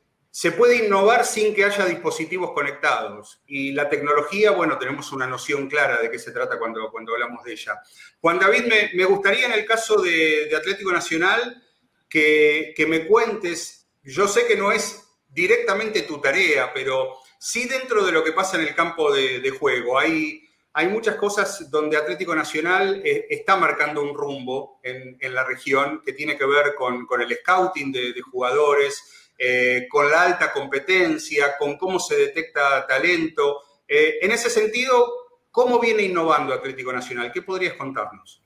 puede 0.56 0.86
innovar 0.86 1.26
sin 1.26 1.56
que 1.56 1.66
haya 1.66 1.86
dispositivos 1.86 2.52
conectados. 2.52 3.42
Y 3.48 3.72
la 3.72 3.90
tecnología, 3.90 4.52
bueno, 4.52 4.78
tenemos 4.78 5.12
una 5.12 5.26
noción 5.26 5.68
clara 5.68 6.00
de 6.00 6.12
qué 6.12 6.20
se 6.20 6.32
trata 6.32 6.60
cuando, 6.60 6.92
cuando 6.92 7.14
hablamos 7.14 7.44
de 7.44 7.54
ella. 7.54 7.82
Juan 8.22 8.38
David, 8.38 8.66
me, 8.66 8.92
me 8.94 9.06
gustaría 9.06 9.48
en 9.48 9.54
el 9.54 9.66
caso 9.66 10.00
de, 10.00 10.46
de 10.46 10.56
Atlético 10.56 10.92
Nacional 10.92 11.64
que, 12.10 12.86
me 12.88 13.06
cuentes, 13.06 13.88
yo 14.04 14.28
sé 14.28 14.48
que 14.48 14.56
no 14.56 14.72
es 14.72 15.04
directamente 15.30 16.04
tu 16.04 16.20
tarea, 16.20 16.74
pero 16.74 17.18
sí 17.40 17.68
dentro 17.68 18.06
de 18.06 18.12
lo 18.12 18.24
que 18.24 18.32
pasa 18.32 18.58
en 18.58 18.68
el 18.68 18.76
campo 18.76 19.14
de, 19.14 19.50
juego. 19.52 20.00
Hay, 20.00 20.47
hay 20.78 20.90
muchas 20.90 21.16
cosas 21.16 21.72
donde 21.72 21.98
Atlético 21.98 22.36
Nacional 22.36 23.02
eh, 23.04 23.26
está 23.32 23.56
marcando 23.56 24.00
un 24.00 24.14
rumbo 24.14 24.80
en, 24.84 25.18
la 25.34 25.44
región 25.44 26.04
que 26.06 26.14
tiene 26.14 26.38
que 26.38 26.46
ver 26.46 26.76
con, 26.76 27.08
el 27.20 27.36
scouting 27.38 27.92
de, 27.92 28.22
jugadores, 28.22 29.32
eh, 29.40 29.88
con 29.90 30.08
la 30.08 30.22
alta 30.22 30.54
competencia, 30.54 31.58
con 31.58 31.80
cómo 31.80 31.98
se 32.00 32.16
detecta 32.18 32.86
talento. 32.86 33.60
Eh, 33.88 34.20
en 34.22 34.32
ese 34.32 34.52
sentido, 34.52 35.04
¿cómo 35.50 35.80
viene 35.80 36.04
innovando 36.04 36.54
Atlético 36.54 36.94
Nacional? 36.94 37.32
¿Qué 37.32 37.42
podrías 37.42 37.74
contarnos? 37.74 38.44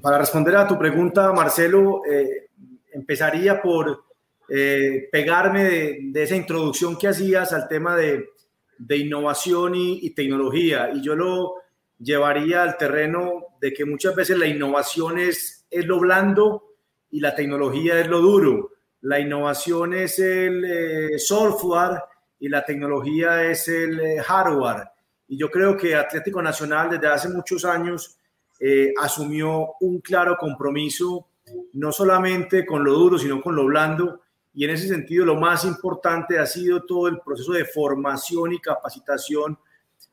Para 0.00 0.16
responder 0.16 0.56
a 0.56 0.66
tu 0.66 0.78
pregunta, 0.78 1.30
Marcelo, 1.34 2.00
empezaría 2.90 3.60
por 3.60 4.04
pegarme 4.48 5.64
de, 5.64 6.22
esa 6.22 6.34
introducción 6.34 6.96
que 6.96 7.08
hacías 7.08 7.52
al 7.52 7.68
tema 7.68 7.94
de, 7.94 8.30
de 8.86 8.98
innovación 8.98 9.74
y, 9.74 10.10
tecnología. 10.10 10.90
Y 10.92 11.00
yo 11.00 11.16
lo 11.16 11.54
llevaría 11.98 12.62
al 12.62 12.76
terreno 12.76 13.56
de 13.60 13.72
que 13.72 13.84
muchas 13.84 14.14
veces 14.14 14.38
la 14.38 14.46
innovación 14.46 15.18
es, 15.18 15.66
es 15.70 15.86
lo 15.86 15.98
blando 15.98 16.74
y 17.10 17.20
la 17.20 17.34
tecnología 17.34 17.98
es 17.98 18.08
lo 18.08 18.20
duro. 18.20 18.72
La 19.00 19.18
innovación 19.18 19.94
es 19.94 20.18
el 20.18 20.64
eh, 20.64 21.18
software 21.18 22.02
y 22.38 22.48
la 22.48 22.64
tecnología 22.64 23.42
es 23.44 23.68
el 23.68 24.00
eh, 24.00 24.22
hardware. 24.22 24.88
Y 25.28 25.38
yo 25.38 25.50
creo 25.50 25.76
que 25.76 25.94
Atlético 25.94 26.42
Nacional 26.42 26.90
desde 26.90 27.06
hace 27.06 27.28
muchos 27.30 27.64
años 27.64 28.18
eh, 28.60 28.92
asumió 29.00 29.76
un 29.80 30.00
claro 30.00 30.36
compromiso, 30.38 31.28
no 31.72 31.90
solamente 31.90 32.66
con 32.66 32.84
lo 32.84 32.92
duro, 32.92 33.18
sino 33.18 33.40
con 33.40 33.56
lo 33.56 33.64
blando, 33.64 34.20
y 34.54 34.64
en 34.64 34.70
ese 34.70 34.86
sentido 34.86 35.26
lo 35.26 35.34
más 35.34 35.64
importante 35.64 36.38
ha 36.38 36.46
sido 36.46 36.84
todo 36.84 37.08
el 37.08 37.20
proceso 37.20 37.52
de 37.52 37.64
formación 37.64 38.52
y 38.52 38.60
capacitación 38.60 39.58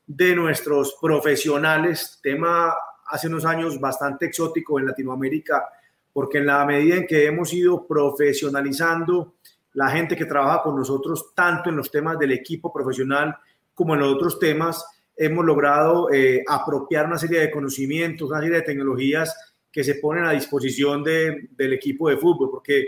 de 0.06 0.34
nuestros 0.34 0.96
profesionales, 1.00 2.18
tema 2.22 2.74
hace 3.06 3.28
unos 3.28 3.44
años 3.44 3.80
bastante 3.80 4.26
exótico 4.26 4.80
en 4.80 4.86
Latinoamérica, 4.86 5.64
porque 6.12 6.38
en 6.38 6.46
la 6.46 6.64
medida 6.64 6.96
en 6.96 7.06
que 7.06 7.26
hemos 7.26 7.52
ido 7.52 7.86
profesionalizando 7.86 9.34
la 9.74 9.88
gente 9.90 10.16
que 10.16 10.26
trabaja 10.26 10.62
con 10.62 10.76
nosotros, 10.76 11.32
tanto 11.34 11.70
en 11.70 11.76
los 11.76 11.90
temas 11.90 12.18
del 12.18 12.32
equipo 12.32 12.72
profesional 12.72 13.36
como 13.74 13.94
en 13.94 14.00
los 14.00 14.14
otros 14.14 14.38
temas, 14.38 14.84
hemos 15.16 15.44
logrado 15.44 16.10
eh, 16.12 16.42
apropiar 16.48 17.06
una 17.06 17.18
serie 17.18 17.40
de 17.40 17.50
conocimientos, 17.50 18.28
una 18.28 18.40
serie 18.40 18.56
de 18.56 18.62
tecnologías 18.62 19.34
que 19.70 19.84
se 19.84 19.94
ponen 19.94 20.24
a 20.24 20.32
disposición 20.32 21.04
de, 21.04 21.48
del 21.52 21.72
equipo 21.72 22.08
de 22.08 22.16
fútbol, 22.16 22.50
porque 22.50 22.86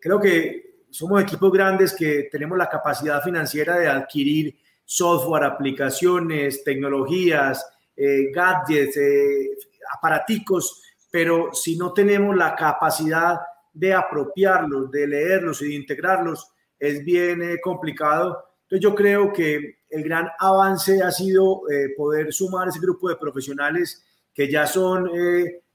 creo 0.00 0.18
que 0.18 0.73
somos 0.94 1.20
equipos 1.20 1.50
grandes 1.50 1.92
que 1.92 2.28
tenemos 2.30 2.56
la 2.56 2.68
capacidad 2.68 3.20
financiera 3.20 3.76
de 3.76 3.88
adquirir 3.88 4.56
software, 4.84 5.42
aplicaciones, 5.42 6.62
tecnologías, 6.62 7.66
eh, 7.96 8.30
gadgets, 8.32 8.96
eh, 8.96 9.58
aparaticos, 9.92 10.82
pero 11.10 11.52
si 11.52 11.76
no 11.76 11.92
tenemos 11.92 12.36
la 12.36 12.54
capacidad 12.54 13.40
de 13.72 13.92
apropiarlos, 13.92 14.88
de 14.92 15.08
leerlos 15.08 15.62
y 15.62 15.70
de 15.70 15.74
integrarlos, 15.74 16.46
es 16.78 17.04
bien 17.04 17.42
eh, 17.42 17.60
complicado. 17.60 18.44
Entonces 18.62 18.80
yo 18.80 18.94
creo 18.94 19.32
que 19.32 19.78
el 19.90 20.04
gran 20.04 20.28
avance 20.38 21.02
ha 21.02 21.10
sido 21.10 21.62
poder 21.96 22.32
sumar 22.32 22.68
ese 22.68 22.80
grupo 22.80 23.08
de 23.08 23.16
profesionales 23.16 24.04
que 24.32 24.50
ya 24.50 24.66
son 24.66 25.10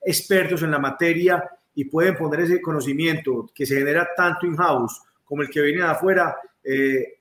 expertos 0.01 0.63
en 0.63 0.71
la 0.71 0.79
materia 0.79 1.43
y 1.75 1.85
pueden 1.85 2.17
poner 2.17 2.41
ese 2.41 2.61
conocimiento 2.61 3.49
que 3.53 3.65
se 3.65 3.77
genera 3.77 4.09
tanto 4.17 4.45
in-house 4.45 5.01
como 5.29 5.43
el 5.43 5.49
que 5.49 5.61
viene 5.61 5.83
de 5.83 5.87
afuera 5.87 6.35
eh, 6.63 7.19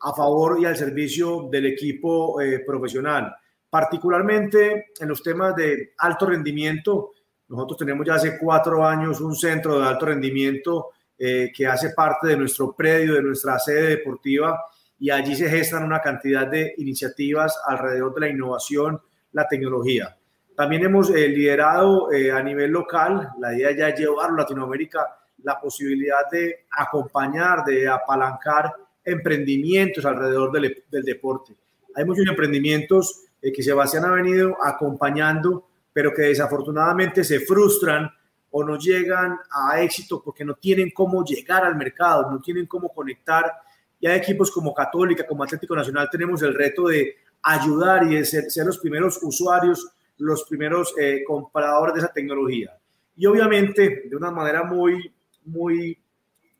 a 0.00 0.14
favor 0.14 0.58
y 0.58 0.64
al 0.64 0.78
servicio 0.78 1.46
del 1.52 1.66
equipo 1.66 2.40
eh, 2.40 2.60
profesional. 2.60 3.36
Particularmente 3.68 4.86
en 4.98 5.08
los 5.08 5.22
temas 5.22 5.54
de 5.54 5.92
alto 5.98 6.24
rendimiento, 6.24 7.10
nosotros 7.48 7.76
tenemos 7.76 8.06
ya 8.06 8.14
hace 8.14 8.38
cuatro 8.38 8.84
años 8.86 9.20
un 9.20 9.36
centro 9.36 9.78
de 9.78 9.86
alto 9.86 10.06
rendimiento 10.06 10.86
eh, 11.18 11.52
que 11.54 11.66
hace 11.66 11.90
parte 11.90 12.28
de 12.28 12.38
nuestro 12.38 12.74
predio, 12.74 13.12
de 13.12 13.22
nuestra 13.22 13.58
sede 13.58 13.88
deportiva, 13.88 14.58
y 14.98 15.10
allí 15.10 15.36
se 15.36 15.50
gestan 15.50 15.84
una 15.84 16.00
cantidad 16.00 16.46
de 16.46 16.74
iniciativas 16.78 17.60
alrededor 17.66 18.14
de 18.14 18.20
la 18.20 18.28
innovación, 18.28 18.98
la 19.32 19.46
tecnología. 19.46 20.16
También 20.56 20.84
hemos 20.84 21.10
liderado 21.10 22.08
a 22.08 22.42
nivel 22.42 22.70
local, 22.70 23.30
la 23.38 23.54
idea 23.54 23.70
ya 23.72 23.88
es 23.90 24.00
llevarlo 24.00 24.36
a 24.36 24.42
Latinoamérica, 24.42 25.19
la 25.42 25.60
posibilidad 25.60 26.28
de 26.30 26.66
acompañar, 26.70 27.64
de 27.64 27.88
apalancar 27.88 28.72
emprendimientos 29.04 30.04
alrededor 30.04 30.52
del, 30.52 31.04
deporte. 31.04 31.54
Hay 31.94 32.04
muchos 32.04 32.26
emprendimientos 32.26 33.24
eh, 33.40 33.52
que 33.52 33.62
Sebastián 33.62 34.04
ha 34.04 34.12
venido 34.12 34.56
acompañando, 34.62 35.66
pero 35.92 36.12
que 36.14 36.22
desafortunadamente 36.22 37.24
se 37.24 37.40
frustran 37.40 38.10
o 38.50 38.64
no 38.64 38.78
llegan 38.78 39.38
a 39.50 39.80
éxito 39.80 40.22
porque 40.22 40.44
no 40.44 40.54
tienen 40.54 40.90
cómo 40.90 41.24
llegar 41.24 41.64
al 41.64 41.76
mercado, 41.76 42.30
no 42.30 42.40
tienen 42.40 42.66
cómo 42.66 42.92
conectar. 42.92 43.52
Y 43.98 44.06
hay 44.06 44.18
equipos 44.18 44.50
como 44.50 44.74
Católica, 44.74 45.26
como 45.26 45.44
Atlético 45.44 45.76
Nacional, 45.76 46.08
tenemos 46.10 46.42
el 46.42 46.54
reto 46.54 46.88
de 46.88 47.16
ayudar 47.42 48.04
y 48.04 48.16
de 48.16 48.24
ser, 48.24 48.66
los 48.66 48.78
primeros 48.78 49.18
usuarios, 49.22 49.88
los 50.18 50.44
primeros 50.44 50.94
eh, 50.98 51.22
compradores 51.26 51.94
de 51.94 52.00
esa 52.00 52.12
tecnología. 52.12 52.76
Y 53.16 53.26
obviamente, 53.26 54.04
de 54.08 54.16
una 54.16 54.30
manera 54.30 54.64
muy 54.64 55.12
muy, 55.44 55.98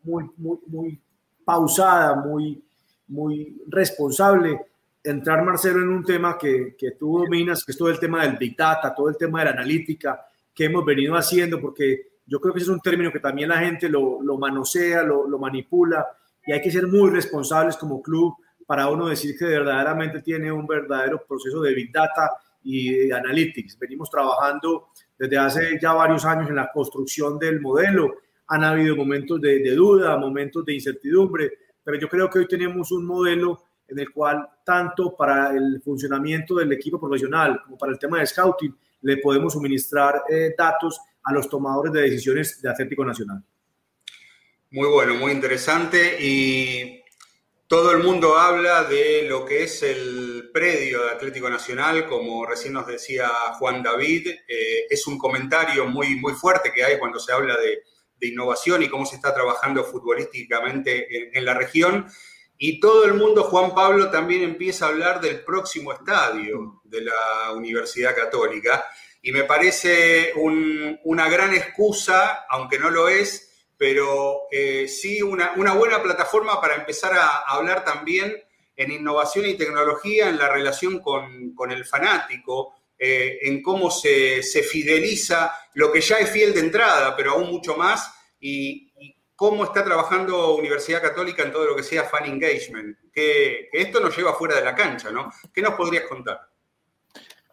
muy, 0.03 0.31
muy, 0.37 0.59
muy 0.67 1.01
pausada, 1.45 2.15
muy, 2.17 2.63
muy 3.09 3.63
responsable, 3.69 4.61
entrar, 5.03 5.45
Marcelo, 5.45 5.81
en 5.81 5.89
un 5.89 6.05
tema 6.05 6.37
que, 6.39 6.75
que 6.77 6.93
tú 6.93 7.19
dominas, 7.19 7.65
que 7.65 7.73
es 7.73 7.79
todo 7.79 7.89
el 7.89 7.99
tema 7.99 8.23
del 8.23 8.37
Big 8.37 8.57
Data, 8.57 8.95
todo 8.95 9.09
el 9.09 9.17
tema 9.17 9.41
de 9.41 9.47
la 9.47 9.51
analítica 9.53 10.21
que 10.55 10.65
hemos 10.67 10.85
venido 10.85 11.15
haciendo, 11.15 11.61
porque 11.61 12.11
yo 12.27 12.41
creo 12.41 12.53
que 12.53 12.61
ese 12.61 12.71
es 12.71 12.75
un 12.75 12.81
término 12.81 13.11
que 13.11 13.21
también 13.21 13.49
la 13.49 13.59
gente 13.59 13.89
lo, 13.89 14.23
lo 14.23 14.39
manosea, 14.39 15.03
lo, 15.03 15.27
lo, 15.27 15.39
manipula, 15.39 16.07
y 16.47 16.53
hay 16.53 16.61
que 16.61 16.71
ser 16.71 16.87
muy 16.87 17.11
responsables 17.11 17.77
como 17.77 18.03
club 18.03 18.35
para 18.67 18.89
uno 18.89 19.09
decir 19.09 19.37
que 19.37 19.47
verdaderamente 19.47 20.23
tiene 20.23 20.53
un 20.53 20.67
verdadero 20.67 21.25
proceso 21.27 21.61
de 21.61 21.75
Big 21.75 21.91
Data 21.91 22.31
y 22.63 23.09
de 23.09 23.15
Analytics. 23.15 23.79
Venimos 23.79 24.11
trabajando 24.11 24.89
desde 25.19 25.39
hace 25.39 25.79
ya 25.81 25.93
varios 25.93 26.25
años 26.25 26.49
en 26.49 26.57
la 26.57 26.71
construcción 26.71 27.39
del 27.39 27.61
modelo 27.61 28.15
han 28.51 28.65
habido 28.65 28.97
momentos 28.97 29.41
de, 29.41 29.63
duda, 29.75 30.17
momentos 30.17 30.65
de 30.65 30.75
incertidumbre, 30.75 31.53
pero 31.85 31.99
yo 31.99 32.09
creo 32.09 32.29
que 32.29 32.41
hoy 32.41 32.49
tenemos 32.49 32.91
un 32.91 33.07
modelo 33.07 33.63
en 33.87 33.99
el 34.01 34.11
cual 34.11 34.45
tanto 34.65 35.15
para 35.17 35.55
el 35.55 35.81
funcionamiento 35.85 36.57
del 36.57 36.73
equipo 36.73 36.99
profesional 36.99 37.61
como 37.63 37.79
para 37.79 37.93
el 37.93 37.99
tema 37.99 38.19
de 38.19 38.27
scouting 38.27 38.77
le 39.03 39.19
podemos 39.19 39.53
suministrar 39.53 40.25
eh, 40.29 40.53
datos 40.59 41.01
a 41.23 41.33
los 41.33 41.49
tomadores 41.49 41.93
de 41.93 42.03
decisiones 42.03 42.61
de 42.61 42.69
Atlético 42.69 43.05
Nacional. 43.05 43.43
Muy 44.73 44.89
bueno, 44.89 45.15
muy 45.15 45.31
interesante 45.31 46.17
y 46.21 47.05
todo 47.69 47.93
el 47.93 48.03
mundo 48.03 48.37
habla 48.37 48.83
de 48.83 49.27
lo 49.29 49.45
que 49.45 49.63
es 49.63 49.83
el 49.85 50.51
predio 50.53 51.05
de 51.05 51.11
Atlético 51.11 51.49
Nacional, 51.49 52.07
como 52.09 52.45
recién 52.45 52.73
nos 52.73 52.87
decía 52.89 53.29
Juan 53.61 53.81
David, 53.81 54.27
eh, 54.27 54.87
es 54.91 55.07
un 55.07 55.19
comentario 55.19 55.87
muy, 55.87 56.17
muy 56.17 56.33
fuerte 56.33 56.73
que 56.73 56.83
hay 56.83 56.99
cuando 56.99 57.21
se 57.21 57.33
habla 57.33 57.57
de, 57.57 57.85
de 58.21 58.29
innovación 58.29 58.83
y 58.83 58.89
cómo 58.89 59.07
se 59.07 59.17
está 59.17 59.35
trabajando 59.35 59.83
futbolísticamente 59.85 61.37
en, 61.37 61.45
la 61.45 61.55
región. 61.55 62.07
Y 62.59 62.79
todo 62.79 63.07
el 63.07 63.15
mundo, 63.15 63.45
Juan 63.45 63.75
Pablo, 63.75 64.11
también 64.11 64.43
empieza 64.43 64.85
a 64.85 64.89
hablar 64.91 65.21
del 65.21 65.43
próximo 65.43 65.93
estadio 65.93 66.83
de 66.85 67.01
la 67.01 67.53
Universidad 67.55 68.15
Católica. 68.15 68.85
Y 69.23 69.33
me 69.33 69.45
parece 69.45 70.33
una 70.37 71.29
gran 71.29 71.55
excusa, 71.55 72.45
aunque 72.49 72.79
no 72.79 72.91
lo 72.91 73.09
es, 73.09 73.51
pero 73.79 74.43
eh, 74.51 74.87
sí 74.89 75.23
una, 75.23 75.55
buena 75.55 76.03
plataforma 76.03 76.61
para 76.61 76.75
empezar 76.75 77.15
a, 77.15 77.39
hablar 77.39 77.83
también 77.83 78.37
en 78.77 78.93
innovación 78.93 79.47
y 79.47 79.55
tecnología, 79.55 80.29
en 80.29 80.39
la 80.39 80.49
relación 80.49 81.01
con, 81.01 81.55
con 81.55 81.71
el 81.71 81.87
fanático, 81.87 82.75
eh, 83.03 83.39
en 83.49 83.63
cómo 83.63 83.91
se, 83.91 84.43
fideliza 84.43 85.51
lo 85.73 85.91
que 85.91 86.03
ya 86.03 86.19
es 86.19 86.29
fiel 86.29 86.53
de 86.53 86.61
entrada, 86.61 87.17
pero 87.17 87.31
aún 87.31 87.51
mucho 87.51 87.75
más, 87.75 88.15
y, 88.39 88.93
cómo 89.35 89.65
está 89.65 89.83
trabajando 89.83 90.55
Universidad 90.55 91.01
Católica 91.01 91.43
en 91.43 91.51
todo 91.51 91.65
lo 91.65 91.75
que 91.75 91.83
sea 91.83 92.05
fan 92.05 92.27
engagement, 92.27 92.99
que, 93.11 93.71
esto 93.73 94.01
nos 94.01 94.15
lleva 94.15 94.35
fuera 94.35 94.57
de 94.57 94.65
la 94.67 94.75
cancha, 94.75 95.11
¿no? 95.11 95.33
¿Qué 95.51 95.63
nos 95.63 95.77
podrías 95.77 96.05
contar? 96.05 96.41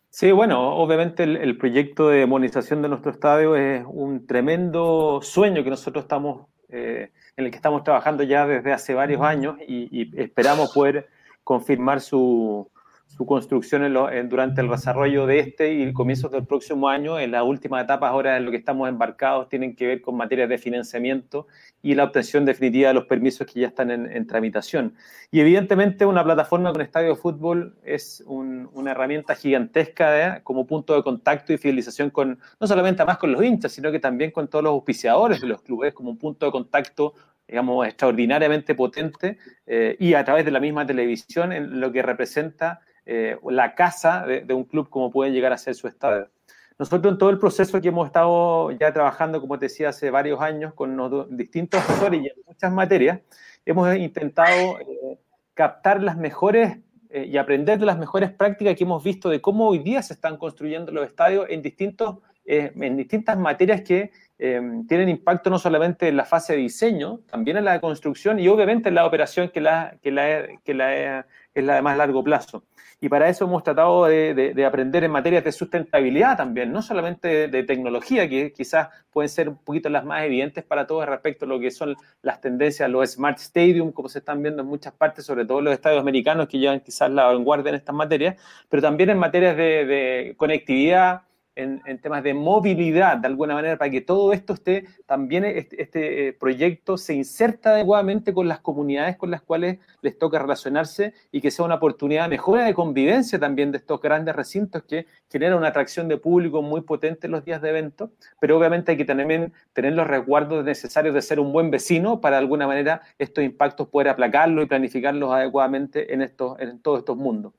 Sí, 0.10 0.34
bueno, 0.34 0.76
obviamente 0.76 1.24
el, 1.24 1.58
proyecto 1.58 2.10
de 2.10 2.20
demonización 2.20 2.82
de 2.82 2.90
nuestro 2.90 3.12
estadio 3.12 3.56
es 3.56 3.86
un 3.88 4.28
tremendo 4.28 5.22
sueño 5.22 5.64
que 5.64 5.70
nosotros 5.70 6.04
estamos, 6.04 6.48
eh, 6.68 7.12
en 7.38 7.46
el 7.46 7.52
que 7.52 7.56
estamos 7.56 7.86
trabajando 7.86 8.24
ya 8.24 8.46
desde 8.46 8.74
hace 8.74 8.94
varios 8.94 9.22
años 9.22 9.56
y 9.66 10.12
esperamos 10.22 10.74
poder 10.74 11.08
confirmar 11.46 12.02
su, 12.02 12.70
su 13.08 13.26
construcción 13.26 13.92
durante 14.30 14.62
el 14.62 14.70
desarrollo 14.70 15.26
de 15.26 15.40
este 15.40 15.74
y 15.74 15.82
el 15.82 15.94
comienzo 15.94 16.30
del 16.30 16.46
próximo 16.46 16.90
año. 16.90 17.20
En 17.20 17.32
las 17.32 17.44
últimas 17.44 17.84
etapas 17.84 18.12
ahora 18.12 18.38
en 18.38 18.46
lo 18.46 18.52
que 18.52 18.58
estamos 18.58 18.88
embarcados 18.90 19.50
tienen 19.50 19.76
que 19.76 19.88
ver 19.88 20.02
con 20.02 20.16
materias 20.16 20.50
de 20.50 20.58
financiamiento 20.58 21.48
y 21.82 21.96
la 21.96 22.04
obtención 22.04 22.46
definitiva 22.46 22.90
de 22.90 22.94
los 22.94 23.06
permisos 23.06 23.48
que 23.48 23.62
ya 23.62 23.68
están 23.68 23.92
en, 23.92 24.28
tramitación. 24.28 24.94
Y 25.32 25.40
evidentemente 25.40 26.06
una 26.06 26.24
plataforma 26.24 26.72
con 26.72 26.82
estadio 26.82 27.10
de 27.10 27.16
fútbol 27.16 27.78
es 27.84 28.24
una 28.28 28.92
herramienta 28.92 29.36
gigantesca 29.36 30.42
como 30.44 30.68
punto 30.68 30.94
de 30.94 31.02
contacto 31.02 31.54
y 31.54 31.58
fidelización 31.58 32.10
con, 32.10 32.40
no 32.60 32.68
solamente 32.68 33.04
más 33.06 33.18
con 33.18 33.32
los 33.32 33.44
hinchas, 33.44 33.72
sino 33.72 33.92
que 33.92 34.00
también 34.00 34.32
con 34.32 34.48
todos 34.48 34.64
los 34.64 34.72
auspiciadores 34.72 35.42
de 35.42 35.48
los 35.48 35.62
clubes, 35.62 35.94
como 35.94 36.12
un 36.12 36.18
punto 36.18 36.46
de 36.46 36.52
contacto 36.52 37.14
digamos, 37.48 37.88
extraordinariamente 37.88 38.76
potente 38.76 39.38
eh, 39.66 39.96
y 40.00 40.14
a 40.14 40.26
través 40.26 40.44
de 40.44 40.52
la 40.52 40.60
misma 40.60 40.86
televisión 40.86 41.54
en 41.54 41.80
lo 41.80 41.92
que 41.92 42.02
representa 42.02 42.82
eh, 43.08 43.38
la 43.50 43.74
casa 43.74 44.26
de, 44.26 44.54
un 44.54 44.66
club 44.66 44.90
como 44.90 45.10
pueden 45.10 45.34
llegar 45.34 45.54
a 45.54 45.58
ser 45.58 45.76
su 45.76 45.88
estadio. 45.88 46.30
Nosotros 46.78 47.14
en 47.14 47.18
todo 47.18 47.32
el 47.32 47.40
proceso 47.40 47.82
que 47.82 47.88
hemos 47.88 48.06
estado 48.06 48.70
ya 48.72 48.94
trabajando, 48.94 49.42
como 49.42 49.58
te 49.58 49.66
decía, 49.66 49.90
hace 49.90 50.12
varios 50.12 50.40
años 50.42 50.74
con 50.76 50.96
distintos 51.36 51.82
asesores 51.82 52.22
y 52.22 52.28
en 52.28 52.34
muchas 52.46 52.72
materias, 52.72 53.22
hemos 53.66 53.96
intentado 53.96 54.80
eh, 54.80 55.18
captar 55.54 56.04
las 56.04 56.18
mejores 56.18 56.78
y 57.10 57.38
aprender 57.38 57.80
de 57.80 57.86
las 57.86 57.98
mejores 57.98 58.32
prácticas 58.32 58.76
que 58.76 58.84
hemos 58.84 59.02
visto 59.02 59.30
de 59.30 59.40
cómo 59.40 59.70
hoy 59.70 59.80
día 59.80 60.04
se 60.04 60.14
están 60.14 60.38
construyendo 60.38 60.92
los 60.92 61.08
estadios 61.08 61.48
en, 61.50 61.62
distintos, 61.62 62.18
en 62.46 62.98
distintas 62.98 63.38
materias 63.40 63.82
que 63.82 64.12
Em, 64.40 64.86
tienen 64.86 65.10
impacto 65.10 65.50
no 65.50 65.58
solamente 65.58 66.08
en 66.08 66.16
la 66.16 66.24
fase 66.24 66.54
de 66.54 66.60
diseño, 66.60 67.22
también 67.28 67.58
en 67.58 67.66
la 67.66 67.74
de 67.74 67.82
construcción 67.82 68.40
y 68.40 68.48
obviamente 68.48 68.90
en 68.90 68.96
la 68.96 69.06
operación 69.06 69.50
que, 69.50 69.62
la, 69.62 69.98
que, 70.04 70.12
la, 70.12 70.48
que 70.64 70.76
la, 70.76 71.26
es 71.56 71.64
la 71.64 71.76
de 71.76 71.82
más 71.82 71.98
largo 71.98 72.24
plazo. 72.24 72.64
Y 73.00 73.10
para 73.10 73.30
eso 73.30 73.46
hemos 73.46 73.64
tratado 73.64 74.06
de, 74.06 74.34
de, 74.34 74.66
aprender 74.66 75.04
en 75.04 75.12
materias 75.12 75.44
de 75.44 75.52
sustentabilidad 75.52 76.36
también, 76.36 76.72
no 76.72 76.82
solamente 76.82 77.48
de, 77.48 77.64
tecnología, 77.64 78.28
que 78.28 78.52
quizás 78.52 78.90
pueden 79.12 79.30
ser 79.30 79.50
un 79.50 79.58
poquito 79.58 79.88
las 79.90 80.04
más 80.04 80.24
evidentes 80.24 80.64
para 80.64 80.88
todos 80.88 81.06
respecto 81.06 81.46
a 81.46 81.48
lo 81.48 81.60
que 81.60 81.70
son 81.70 81.96
las 82.24 82.42
tendencias, 82.42 82.90
los 82.90 83.12
smart 83.12 83.38
stadium, 83.38 83.92
como 83.92 84.10
se 84.10 84.20
están 84.20 84.42
viendo 84.42 84.64
en 84.64 84.68
muchas 84.68 84.94
partes, 84.94 85.26
sobre 85.26 85.46
todo 85.46 85.62
los 85.62 85.74
estadios 85.74 86.02
americanos 86.02 86.48
que 86.48 86.58
llevan 86.58 86.80
quizás 86.80 87.12
la 87.12 87.26
vanguardia 87.26 87.70
en 87.70 87.76
estas 87.76 87.96
materias, 87.96 88.36
pero 88.68 88.82
también 88.82 89.12
en 89.12 89.20
materias 89.20 89.56
de 89.56 90.34
conectividad, 90.36 91.22
en, 91.58 92.00
temas 92.00 92.24
de 92.24 92.34
movilidad, 92.34 93.18
de 93.18 93.28
alguna 93.28 93.56
manera, 93.56 93.78
para 93.78 93.90
que 93.90 94.02
todo 94.02 94.32
esto 94.34 94.54
esté, 94.54 94.86
también 95.06 95.44
este, 95.44 95.82
este, 95.82 96.28
eh, 96.28 96.34
proyecto 96.34 96.98
se 96.98 97.16
inserta 97.16 97.72
adecuadamente 97.72 98.34
con 98.34 98.48
las 98.48 98.60
comunidades 98.60 99.18
con 99.18 99.32
las 99.32 99.42
cuales 99.42 99.80
les 100.02 100.18
toca 100.18 100.40
relacionarse 100.40 101.14
y 101.32 101.42
que 101.42 101.52
sea 101.52 101.66
una 101.66 101.76
oportunidad 101.76 102.24
de 102.24 102.30
mejora 102.30 102.64
de 102.64 102.74
convivencia 102.74 103.40
también 103.40 103.72
de 103.72 103.80
estos 103.80 104.00
grandes 104.00 104.36
recintos 104.36 104.84
que 104.84 105.08
generan 105.30 105.58
una 105.58 105.70
atracción 105.70 106.08
de 106.08 106.18
público 106.18 106.62
muy 106.62 106.82
potente 106.82 107.28
en 107.28 107.32
los 107.32 107.44
días 107.44 107.62
de 107.62 107.70
evento, 107.70 108.12
pero 108.40 108.58
obviamente 108.58 108.92
hay 108.92 108.98
que 108.98 109.06
también 109.06 109.54
tener 109.74 109.94
los 109.94 110.08
resguardos 110.08 110.64
necesarios 110.64 111.16
de 111.16 111.22
ser 111.22 111.40
un 111.40 111.52
buen 111.52 111.72
vecino 111.72 112.22
para 112.22 112.38
de 112.38 112.42
alguna 112.42 112.68
manera 112.68 113.02
estos 113.18 113.44
impactos 113.44 113.88
poder 113.88 114.10
aplacarlos 114.10 114.66
y 114.66 114.68
planificarlos 114.68 115.34
adecuadamente 115.34 116.14
en, 116.14 116.22
estos, 116.22 116.60
en 116.60 116.80
todos 116.80 117.00
estos 117.00 117.18
mundos. 117.18 117.54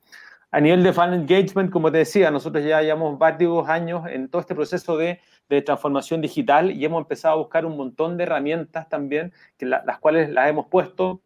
A 0.51 0.59
nivel 0.59 0.81
de 0.81 0.93
fan 0.93 1.13
engagement, 1.13 1.69
como 1.69 1.91
te 1.91 1.99
decía, 1.99 2.31
nosotros 2.31 2.63
ya 2.63 2.81
llevamos 2.81 3.19
varios 3.19 3.69
años 3.69 4.03
en 4.09 4.29
todo 4.29 4.41
este 4.41 4.55
proceso 4.55 4.97
de, 4.97 5.19
transformación 5.65 6.21
digital 6.21 6.71
y 6.71 6.85
hemos 6.85 7.01
empezado 7.01 7.33
a 7.33 7.37
buscar 7.37 7.65
un 7.65 7.75
montón 7.75 8.17
de 8.17 8.23
herramientas 8.23 8.87
también, 8.87 9.33
las 9.59 9.97
cuales 9.97 10.29
las 10.29 10.47
hemos 10.47 10.67
puesto 10.67 11.21